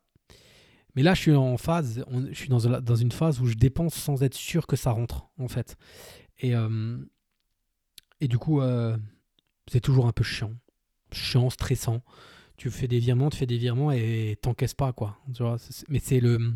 [0.96, 3.94] Mais là, je suis en phase, je suis dans, dans, une phase où je dépense
[3.94, 5.78] sans être sûr que ça rentre, en fait.
[6.40, 6.98] Et, euh,
[8.22, 8.62] et du coup,
[9.68, 10.54] c'est toujours un peu chiant.
[11.12, 12.02] Chiant, stressant.
[12.58, 15.18] Tu fais des virements, tu fais des virements et t'encaisses pas, quoi.
[15.88, 16.54] mais c'est le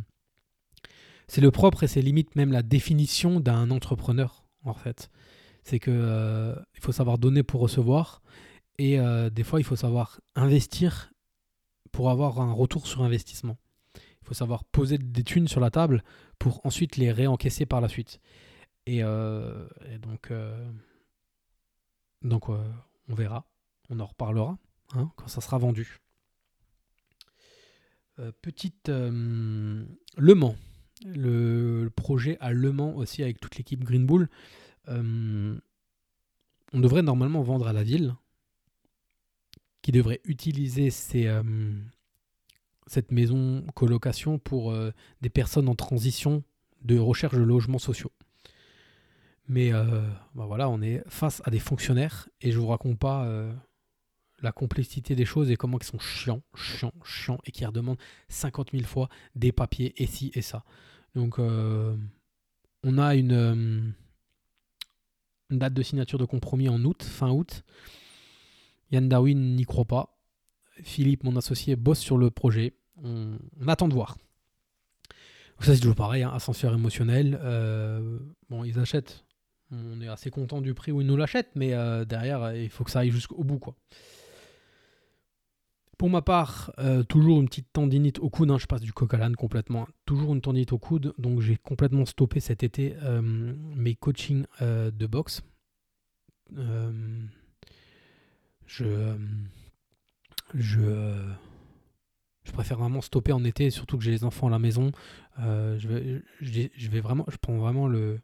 [1.27, 5.09] c'est le propre et c'est limite même la définition d'un entrepreneur en fait.
[5.63, 8.21] C'est que euh, il faut savoir donner pour recevoir
[8.77, 11.11] et euh, des fois il faut savoir investir
[11.91, 13.57] pour avoir un retour sur investissement.
[13.95, 16.03] Il faut savoir poser des thunes sur la table
[16.39, 18.19] pour ensuite les réencaisser par la suite.
[18.85, 19.67] Et, euh,
[20.01, 20.31] donc,
[22.21, 23.45] donc on verra,
[23.89, 24.57] on en reparlera
[24.93, 25.99] hein, quand ça sera vendu.
[28.41, 30.55] petite Le Mans
[31.05, 34.29] le, projet à Le Mans aussi avec toute l'équipe Green Bull.
[34.89, 35.57] Euh,
[36.73, 38.15] on devrait normalement vendre à la ville
[39.81, 41.73] qui devrait utiliser euh,
[42.87, 44.91] cette maison colocation pour euh,
[45.21, 46.43] des personnes en transition
[46.81, 48.11] de recherche de logements sociaux.
[49.47, 53.27] Mais bah voilà, on est face à des fonctionnaires et je vous raconte pas
[54.41, 58.71] la complexité des choses et comment ils sont chiants, chiants, chiants et qui redemandent 50
[58.71, 60.63] 000 fois des papiers et ci et ça.
[61.15, 63.93] Donc, on a une,
[65.49, 67.63] date de signature de compromis en août, fin août.
[68.91, 70.17] Yann Darwin n'y croit pas.
[70.83, 72.73] Philippe, mon associé, bosse sur le projet.
[73.03, 74.17] On, attend de voir.
[75.59, 77.39] Ça, c'est toujours pareil, hein, ascenseur émotionnel.
[77.41, 79.22] Euh, bon, ils achètent.
[79.73, 82.83] On est assez content du prix où ils nous l'achètent, mais euh, derrière, il faut
[82.83, 83.59] que ça aille jusqu'au bout.
[83.59, 83.75] quoi.
[85.97, 88.51] Pour ma part, euh, toujours une petite tendinite au coude.
[88.51, 89.87] Hein, je passe du coq à complètement.
[90.05, 91.13] Toujours une tendinite au coude.
[91.17, 95.43] Donc j'ai complètement stoppé cet été euh, mes coachings euh, de boxe.
[98.65, 99.15] je,
[100.53, 101.31] je,
[102.43, 104.91] je préfère vraiment stopper en été, surtout que j'ai les enfants à la maison.
[105.37, 108.19] je, je, vais vraiment, je prends vraiment le,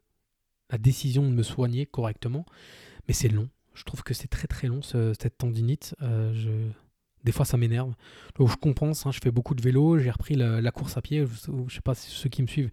[0.69, 2.45] la décision de me soigner correctement.
[3.07, 3.49] Mais c'est long.
[3.73, 5.95] Je trouve que c'est très très long cette tendinite.
[6.01, 6.69] je
[7.23, 7.93] des fois, ça m'énerve.
[8.37, 9.05] Donc, je compense.
[9.05, 9.97] Hein, je fais beaucoup de vélo.
[9.97, 11.25] J'ai repris la, course à pied.
[11.25, 12.69] Je ne sais pas si ceux qui me suivent.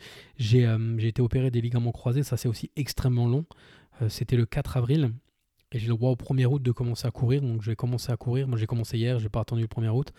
[0.55, 2.23] Euh, j'ai été opéré des ligaments croisés.
[2.23, 3.45] Ça, c'est aussi extrêmement long.
[4.03, 5.13] Euh, c'était le 4 avril.
[5.73, 7.43] Et j'ai le droit au 1er août de commencer à courir.
[7.43, 8.47] Donc, je vais commencer à courir.
[8.47, 9.19] Moi, j'ai commencé hier.
[9.19, 10.13] Je n'ai pas attendu le 1er août.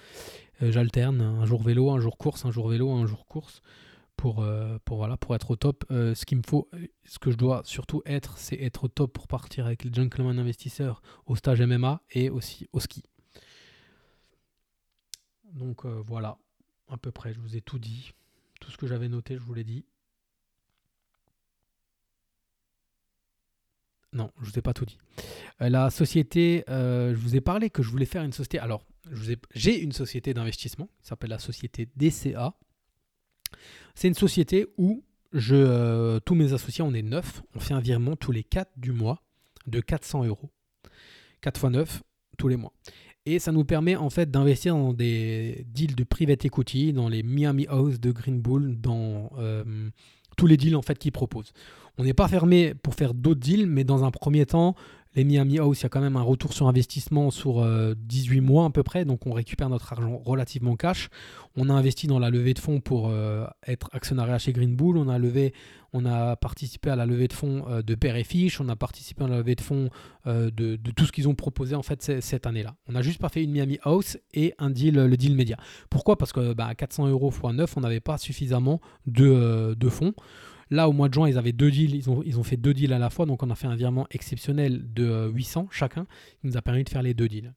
[0.62, 1.22] Euh, j'alterne.
[1.22, 3.62] Un jour vélo, un jour course, un jour vélo, un jour course.
[4.18, 4.44] Pour,
[4.90, 5.86] voilà, pour être au top.
[5.90, 6.70] me faut,
[7.06, 10.40] ce que je dois surtout être, c'est être au top pour partir avec les gentlemen
[10.40, 13.04] investisseurs au stage MMA et aussi au ski.
[15.54, 16.38] Donc euh, voilà,
[16.88, 18.14] à peu près, je vous ai tout dit.
[18.60, 19.86] Tout ce que j'avais noté, je vous l'ai dit.
[24.14, 24.98] Non, je ne vous ai pas tout dit.
[25.62, 28.58] Euh, la société, euh, je vous ai parlé que je voulais faire une société.
[28.58, 28.84] Alors,
[29.54, 32.56] j'ai une société d'investissement qui s'appelle la société DCA.
[33.96, 37.44] C'est une société où je, tous mes associés, on est neuf.
[37.56, 39.22] On fait un virement tous les 4 du mois
[39.66, 40.50] de 400 euros.
[41.42, 42.04] 4 fois 9
[42.38, 42.74] tous les mois.
[43.26, 47.24] Et ça nous permet en fait d'investir dans des deals de private equity, dans les
[47.24, 49.90] Miami House de Green Bull, dans euh,
[50.38, 51.52] tous les deals en fait qu'ils proposent.
[51.98, 54.76] On n'est pas fermé pour faire d'autres deals, mais dans un premier temps,
[55.18, 58.42] les Miami House, il y a quand même un retour sur investissement sur 18 euh,
[58.42, 61.10] mois à peu près, donc on récupère notre argent relativement cash.
[61.56, 64.96] On a investi dans la levée de fonds pour euh, être actionnariat chez Green Bull,
[64.96, 65.56] on a, levé,
[65.92, 68.76] on a participé à la levée de fonds euh, de Père et Fiche, on a
[68.76, 69.90] participé à la levée de fonds
[70.28, 72.76] de, tout ce qu'ils ont proposé en fait cette année-là.
[72.88, 75.58] On n'a juste pas fait une Miami House et un deal, le deal média.
[75.90, 76.18] Pourquoi?
[76.18, 80.14] Parce que bah, 400 euros x 9, on n'avait pas suffisamment de, de fonds.
[80.70, 83.00] Là, au mois de juin, ils avaient deux deals, ils ont, fait deux deals à
[83.00, 86.06] la fois, donc on a fait un virement exceptionnel de 800 euh, chacun,
[86.42, 87.54] qui nous a permis de faire les deux deals.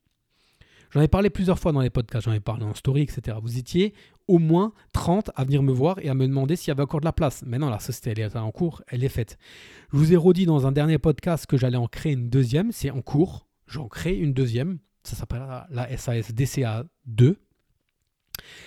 [0.92, 3.38] J'en ai parlé plusieurs fois dans les podcasts, j'en ai parlé en story, etc.
[3.40, 3.94] Vous étiez
[4.27, 7.01] au moins 30 à venir me voir et à me demander s'il y avait encore
[7.01, 7.44] de la place.
[7.44, 9.38] Maintenant, la société, elle est en cours, elle est faite.
[9.92, 12.90] Je vous ai redit dans un dernier podcast que j'allais en créer une deuxième, c'est
[12.90, 13.46] en cours.
[13.66, 17.37] J'en crée une deuxième, ça s'appellera la SAS DCA 2,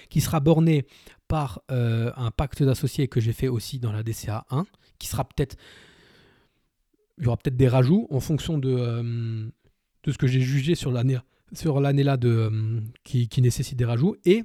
[0.10, 0.86] qui sera bornée
[1.34, 4.68] par euh, un pacte d'associés que j'ai fait aussi dans la DCA 1,
[5.00, 5.56] qui sera peut-être.
[7.18, 9.50] Il y aura peut-être des rajouts en fonction de, euh,
[10.06, 11.18] ce que j'ai jugé sur l'année
[11.52, 14.16] sur l'année là de, euh, qui, nécessite des rajouts.
[14.26, 14.44] Et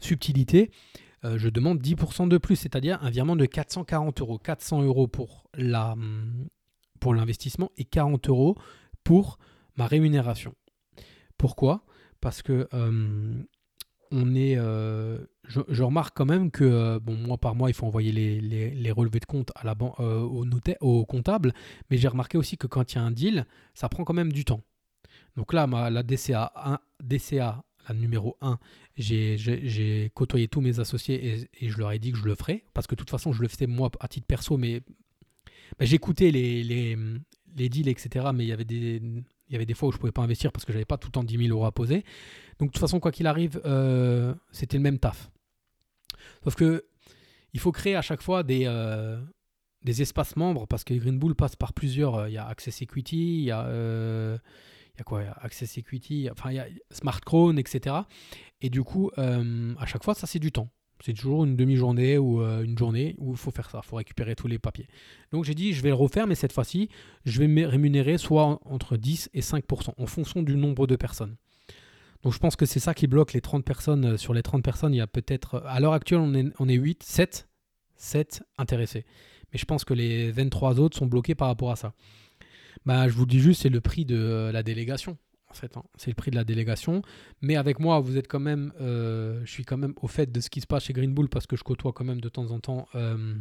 [0.00, 0.70] subtilité,
[1.22, 4.38] je demande 10% de plus, c'est-à-dire un virement de 440 euros.
[4.38, 5.96] 400 euros pour la
[6.98, 8.56] pour l'investissement et 40 euros
[9.02, 9.38] pour
[9.76, 10.54] ma rémunération.
[11.36, 11.84] Pourquoi?
[12.22, 12.68] Parce que
[14.14, 17.86] on est, euh, je, remarque quand même que, euh, bon, mois par mois, il faut
[17.86, 20.46] envoyer les, relevés de compte à la euh, au,
[20.80, 21.52] au comptable,
[21.90, 24.32] mais j'ai remarqué aussi que quand il y a un deal, ça prend quand même
[24.32, 24.62] du temps.
[25.36, 28.58] Donc là, ma, la DCA, 1, DCA, la numéro 1,
[28.96, 32.86] j'ai côtoyé tous mes associés et, je leur ai dit que je le ferais, parce
[32.86, 34.82] que de toute façon, je le faisais moi à titre perso, mais
[35.80, 36.96] j'écoutais les, les,
[37.56, 39.02] les deals, etc., mais il y avait des
[39.48, 41.08] il y avait des fois où je pouvais pas investir parce que j'avais pas tout
[41.08, 42.04] le temps 10 000 euros à poser.
[42.58, 45.30] Donc de toute façon, quoi qu'il arrive, euh, c'était le même taf.
[46.42, 46.84] Sauf que
[47.52, 49.20] il faut créer à chaque fois des, euh,
[49.82, 52.16] des espaces membres parce que Green Bull passe par plusieurs.
[52.16, 56.28] Euh, il y a Access Equity, il y a, il y a quoi Access Equity,
[56.30, 57.96] enfin il y a Smart Crown, etc.
[58.60, 60.70] Et du coup, à chaque fois, ça c'est du temps.
[61.00, 63.96] C'est toujours une demi-journée ou euh, une journée où il faut faire ça, il faut
[63.96, 64.86] récupérer tous les papiers.
[65.32, 66.88] Donc j'ai dit, je vais le refaire, mais cette fois-ci,
[67.24, 71.36] je vais me rémunérer soit entre 10 et 5% en fonction du nombre de personnes.
[72.22, 74.04] Donc je pense que c'est ça qui bloque les 30 personnes.
[74.04, 76.68] Euh, sur les 30 personnes, il y a peut-être, à l'heure actuelle, on est, on
[76.68, 77.48] est 8, 7,
[77.96, 79.04] 7 intéressés.
[79.52, 81.92] Mais je pense que les 23 autres sont bloqués par rapport à ça.
[82.86, 85.18] Bah, je vous dis juste, c'est le prix de euh, la délégation
[85.62, 85.82] Hein.
[85.96, 87.02] C'est le prix de la délégation.
[87.42, 90.40] Mais avec moi, vous êtes quand même, euh, je suis quand même au fait de
[90.40, 92.50] ce qui se passe chez Green Bull parce que je côtoie quand même de temps
[92.50, 93.34] en temps euh,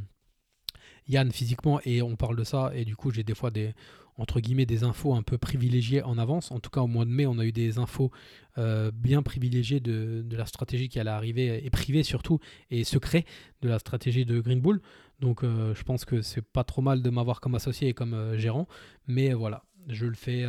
[1.07, 3.73] Yann physiquement et on parle de ça et du coup j'ai des fois des
[4.15, 6.51] entre guillemets des infos un peu privilégiées en avance.
[6.51, 8.11] En tout cas au mois de mai on a eu des infos
[8.57, 12.39] euh, bien privilégiées de, la stratégie qui allait arriver et privée surtout
[12.69, 13.25] et secret
[13.61, 14.81] de la stratégie de Green Bull.
[15.19, 18.67] Donc je pense que c'est pas trop mal de m'avoir comme associé et comme gérant,
[19.07, 20.45] mais voilà je le fais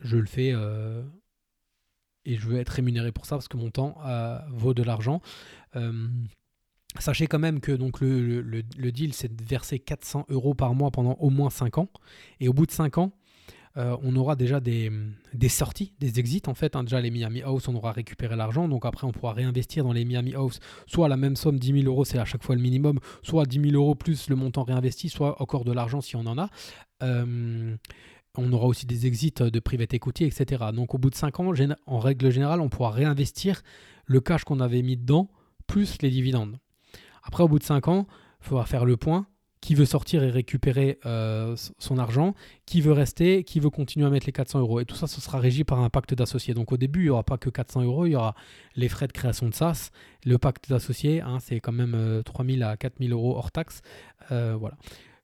[0.00, 0.52] je le fais
[2.24, 3.96] et je veux être rémunéré pour ça parce que mon temps
[4.48, 5.20] vaut de l'argent.
[6.98, 11.30] Sachez quand même que le, deal, c'est de verser 400 euros par mois pendant au
[11.30, 11.88] moins 5 ans.
[12.40, 13.12] Et au bout de 5 ans,
[13.76, 14.90] euh, on aura déjà des,
[15.48, 16.76] sorties, des exits en fait.
[16.76, 16.84] Hein.
[16.84, 18.68] Déjà les Miami House, on aura récupéré l'argent.
[18.68, 20.60] Donc après, on pourra réinvestir dans les Miami House.
[20.86, 22.98] Soit la même somme, 10 000 euros, c'est à chaque fois le minimum.
[23.22, 26.38] Soit 10 000 euros plus le montant réinvesti, soit encore de l'argent si on en
[26.38, 26.48] a.
[27.02, 27.76] Euh,
[28.38, 30.66] on aura aussi des exits de private equity, etc.
[30.72, 31.52] Donc au bout de 5 ans,
[31.86, 33.62] en règle générale, on pourra réinvestir
[34.06, 35.30] le cash qu'on avait mis dedans,
[35.66, 36.58] plus les dividendes.
[37.22, 38.06] Après, au bout de 5 ans,
[38.40, 39.26] il faudra faire le point.
[39.62, 42.34] Qui veut sortir et récupérer euh, son argent?
[42.66, 43.42] Qui veut rester?
[43.42, 44.78] Qui veut continuer à mettre les 400 euros?
[44.78, 46.54] Et tout ça, ce sera régi par un pacte d'associés.
[46.54, 48.36] Donc au début, il n'y aura pas que 400 euros, il y aura
[48.76, 49.90] les frais de création de SAS.
[50.24, 53.80] Le pacte d'associés, hein, c'est quand même 3000 euh, à 4000 euros hors taxe.
[54.30, 54.76] Euh, voilà.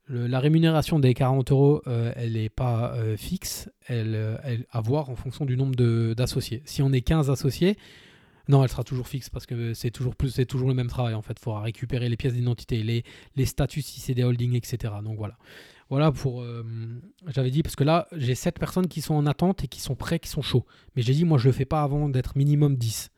[0.09, 5.45] La rémunération des 40 euros, elle n'est pas fixe, elle, elle à voir en fonction
[5.45, 5.77] du nombre
[6.15, 6.63] d'associés.
[6.65, 7.77] Si on est 15 associés,
[8.49, 11.35] non, elle sera toujours fixe parce que c'est toujours le même travail en fait.
[11.39, 13.05] Il faudra récupérer les pièces d'identité, les,
[13.37, 14.95] les statuts si c'est des holdings, etc.
[15.03, 15.37] Donc voilà.
[15.91, 16.41] Voilà pour.
[16.41, 16.65] Euh,
[17.27, 19.95] j'avais dit, parce que là, j'ai 7 personnes qui sont en attente et qui sont
[19.95, 20.65] prêts, qui sont chauds.
[20.97, 23.11] Mais j'ai dit, moi, je le fais pas avant d'être minimum 10.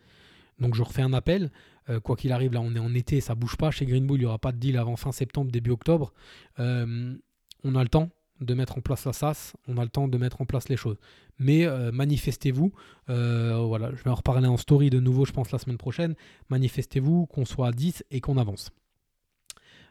[0.59, 1.51] Donc je refais un appel.
[1.91, 3.71] Euh, quoi qu'il arrive, là, on est en été, ça bouge pas.
[3.71, 6.13] Chez Green Bull, il n'y aura pas de deal avant fin septembre, début octobre.
[6.59, 7.15] Euh,
[7.63, 8.11] on a le temps
[8.41, 10.77] de mettre en place la SAS, on a le temps de mettre en place les
[10.77, 10.99] choses.
[11.39, 12.73] Mais euh, manifestez-vous,
[13.07, 16.15] voilà, je vais en reparler en story de nouveau, je pense, la semaine prochaine.
[16.51, 18.71] Manifestez-vous qu'on soit à 10 et qu'on avance.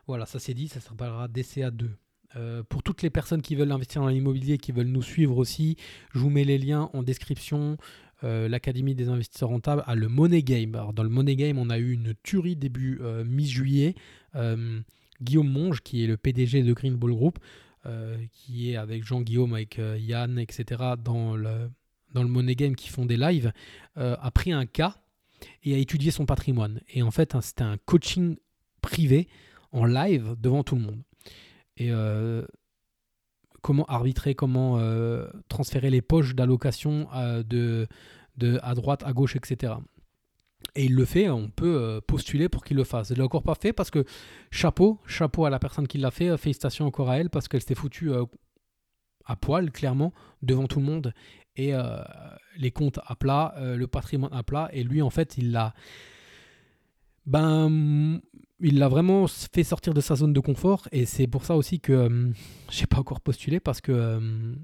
[0.08, 1.90] Voilà, ça c'est dit, ça s'appellera DCA2.
[2.36, 5.78] Euh, pour toutes les personnes qui veulent investir dans l'immobilier, qui veulent nous suivre aussi,
[6.14, 7.78] je vous mets les liens en description.
[8.24, 10.76] L'Académie des investisseurs rentables a le Money Game.
[10.76, 13.96] Alors, dans le Money Game, on a eu une tuerie début mi-juillet.
[15.22, 17.40] Guillaume Monge, qui est le PDG de Green Bull Group,
[17.86, 21.70] euh, qui est avec Jean-Guillaume, avec euh, Yann, etc., dans le,
[22.14, 23.52] dans le Money Game qui font des lives,
[23.98, 24.96] euh, a pris un cas
[25.64, 26.80] et a étudié son patrimoine.
[26.94, 28.38] Et en fait, hein, c'était un coaching
[28.82, 29.28] privé
[29.72, 31.02] en live devant tout le monde.
[31.76, 31.90] Et
[33.64, 34.80] comment arbitrer, comment
[35.48, 37.88] transférer les poches d'allocation de,
[38.38, 39.74] de, à droite, à gauche, etc
[40.76, 43.12] et il le fait, on peut euh, postuler pour qu'il le fasse.
[43.12, 44.06] Il l'a encore pas fait parce que
[44.50, 47.62] chapeau, chapeau à la personne qui l'a fait, euh, félicitations encore à elle parce qu'elle
[47.62, 48.26] s'est foutue euh,
[49.26, 51.14] à poil, clairement, devant tout le monde.
[51.56, 51.72] Et
[52.58, 54.70] les comptes à plat, le patrimoine à plat.
[54.74, 55.76] Et lui, en fait, il l'a.
[57.28, 58.20] Ben,
[58.60, 60.88] il l'a vraiment fait sortir de sa zone de confort.
[60.92, 62.32] Et c'est pour ça aussi que
[62.70, 64.56] j'ai pas encore postulé parce que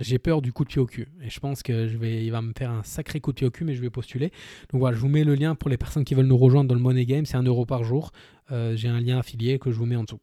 [0.00, 1.08] j'ai peur du coup de pied au cul.
[1.22, 3.50] Et je pense que je vais, va me faire un sacré coup de pied au
[3.50, 4.30] cul, mais je vais postuler.
[4.70, 6.74] Donc voilà, je vous mets le lien pour les personnes qui veulent nous rejoindre dans
[6.74, 7.26] le Money Game.
[7.26, 8.10] C'est un euro par jour.
[8.50, 10.20] Euh, j'ai un lien affilié que je vous mets en dessous.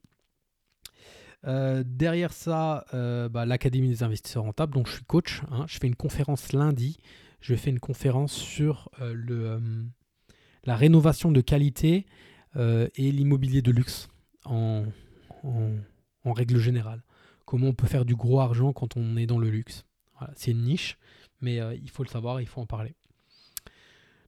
[1.48, 4.74] Euh, derrière ça, euh, bah, l'Académie des investisseurs rentables.
[4.74, 5.42] Donc je suis coach.
[5.52, 5.66] Hein.
[5.68, 6.98] je fais une conférence lundi.
[7.40, 9.60] Je fais une conférence sur le,
[10.64, 12.06] la rénovation de qualité
[12.56, 14.10] et l'immobilier de luxe
[14.46, 14.86] en,
[16.26, 17.02] règle générale
[17.52, 19.84] comment on peut faire du gros argent quand on est dans le luxe.
[20.36, 20.98] c'est une niche,
[21.42, 22.96] mais euh, il faut le savoir, il faut en parler.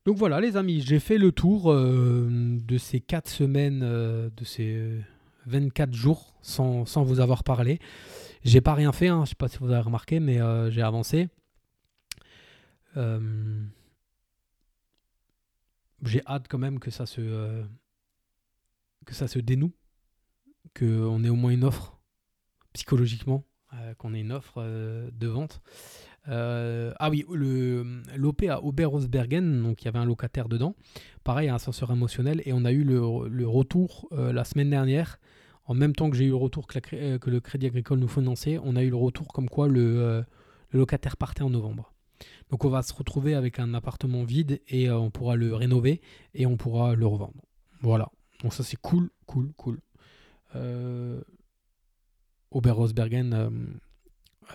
[0.04, 4.44] Donc voilà les amis, j'ai fait le tour euh, de ces 4 semaines, euh, de
[4.44, 5.00] ces
[5.46, 7.80] 24 jours sans, vous avoir parlé.
[8.44, 10.82] J'ai pas rien fait, hein, je ne sais pas si vous avez remarqué, mais j'ai
[10.82, 11.30] avancé.
[16.04, 17.64] j'ai hâte quand même que ça se,
[19.06, 19.74] que ça se dénoue,
[20.78, 22.00] qu'on ait au moins une offre
[22.74, 23.46] psychologiquement
[23.76, 25.62] euh, qu'on ait une offre euh, de vente.
[26.28, 27.26] Euh, ah oui,
[28.16, 30.76] l'OP à Ober-Rosbergen, donc il y avait un locataire dedans.
[31.24, 32.42] Pareil, un ascenseur émotionnel.
[32.46, 33.00] Et on a eu le,
[33.48, 35.20] retour la semaine dernière,
[35.66, 38.76] en même temps que j'ai eu le retour que, le Crédit Agricole nous finançait, on
[38.76, 40.24] a eu le retour comme quoi le,
[40.70, 41.94] le, locataire partait en novembre.
[42.52, 46.00] Donc on va se retrouver avec un appartement vide et on pourra le rénover
[46.34, 47.42] et on pourra le revendre.
[47.82, 48.10] Voilà.
[48.44, 49.80] Donc ça c'est cool, cool, cool.
[52.54, 53.50] Oberhausbergen euh,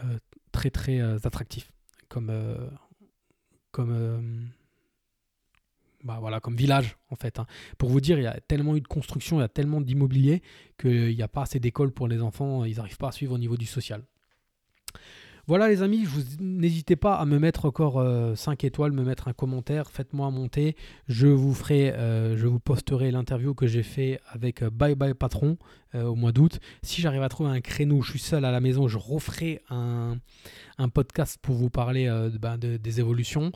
[0.05, 0.19] euh,
[0.53, 1.73] très très euh, attractif
[6.05, 7.39] bah comme village en fait.
[7.39, 7.47] Hein.
[7.77, 10.43] Pour vous dire, il y a tellement eu de construction, il y a tellement d'immobilier
[10.81, 13.39] qu'il n'y a pas assez d'écoles pour les enfants, ils n'arrivent pas à suivre au
[13.39, 14.03] niveau du social.
[15.49, 16.05] Voilà les amis,
[16.41, 18.05] n'hésitez pas à me mettre encore
[18.37, 20.77] 5 étoiles, me mettre un commentaire, faites-moi monter.
[21.09, 25.57] Je vous vous posterai l'interview que j'ai fait avec Bye Bye Patron
[25.95, 26.61] au mois d'août.
[26.83, 30.19] Si j'arrive à trouver un créneau, je suis seul à la maison, je referai un,
[30.93, 33.51] podcast pour vous parler ben, des évolutions.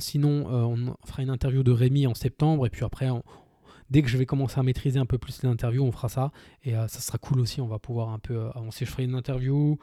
[0.00, 3.22] sinon, on fera une interview de Rémi en septembre et puis après, on,
[3.90, 6.32] dès que je vais commencer à maîtriser un peu plus les interviews, on fera ça.
[6.64, 8.84] Et euh, ça sera cool aussi, on va pouvoir un peu euh, avancer.
[8.84, 9.78] Je ferai une interview,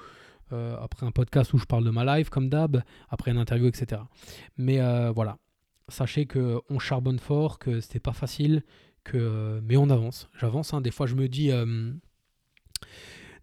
[0.51, 3.67] euh, après un podcast où je parle de ma life, comme d'hab, après une interview,
[3.67, 4.01] etc.
[4.57, 4.79] Mais
[5.11, 5.37] voilà,
[5.87, 8.63] sachez qu'on charbonne fort, que c'était pas facile,
[9.03, 10.29] que, mais on avance.
[10.39, 10.81] J'avance, hein.
[10.81, 11.51] des fois je me dis...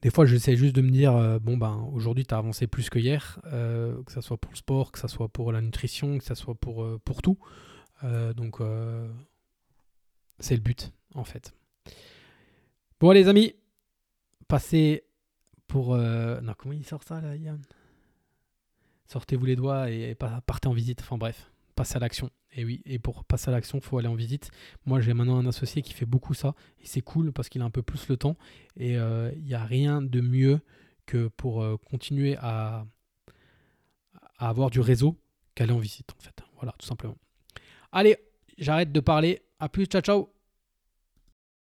[0.03, 2.99] Des fois, j'essaie juste de me dire, bon, ben, aujourd'hui, tu as avancé plus que
[2.99, 6.35] hier, que ce soit pour le sport, que ce soit pour la nutrition, que ce
[6.35, 7.39] soit pour, pour tout.
[8.35, 8.61] donc,
[10.39, 11.55] c'est le but, en fait.
[12.99, 13.55] Bon, les amis,
[14.49, 15.05] passez
[15.71, 15.95] pour.
[15.95, 17.63] Euh, non, comment il sort ça, là, Yann?
[19.07, 21.01] Sortez-vous les doigts et partez en visite.
[21.01, 22.31] Enfin, bref, passez à l'action.
[22.53, 24.51] Et oui, et pour passer à l'action, il faut aller en visite.
[24.85, 26.55] Moi, j'ai maintenant un associé qui fait beaucoup ça.
[26.81, 28.37] Et c'est cool parce qu'il a un peu plus le temps.
[28.77, 30.61] Et euh, il n'y a rien de mieux
[31.07, 32.85] que pour euh, continuer à,
[34.39, 35.17] à avoir du réseau
[35.55, 36.43] qu'aller en visite, en fait.
[36.57, 37.17] Voilà, tout simplement.
[37.93, 38.17] Allez,
[38.59, 39.43] j'arrête de parler.
[39.61, 40.40] À plus, ciao ciao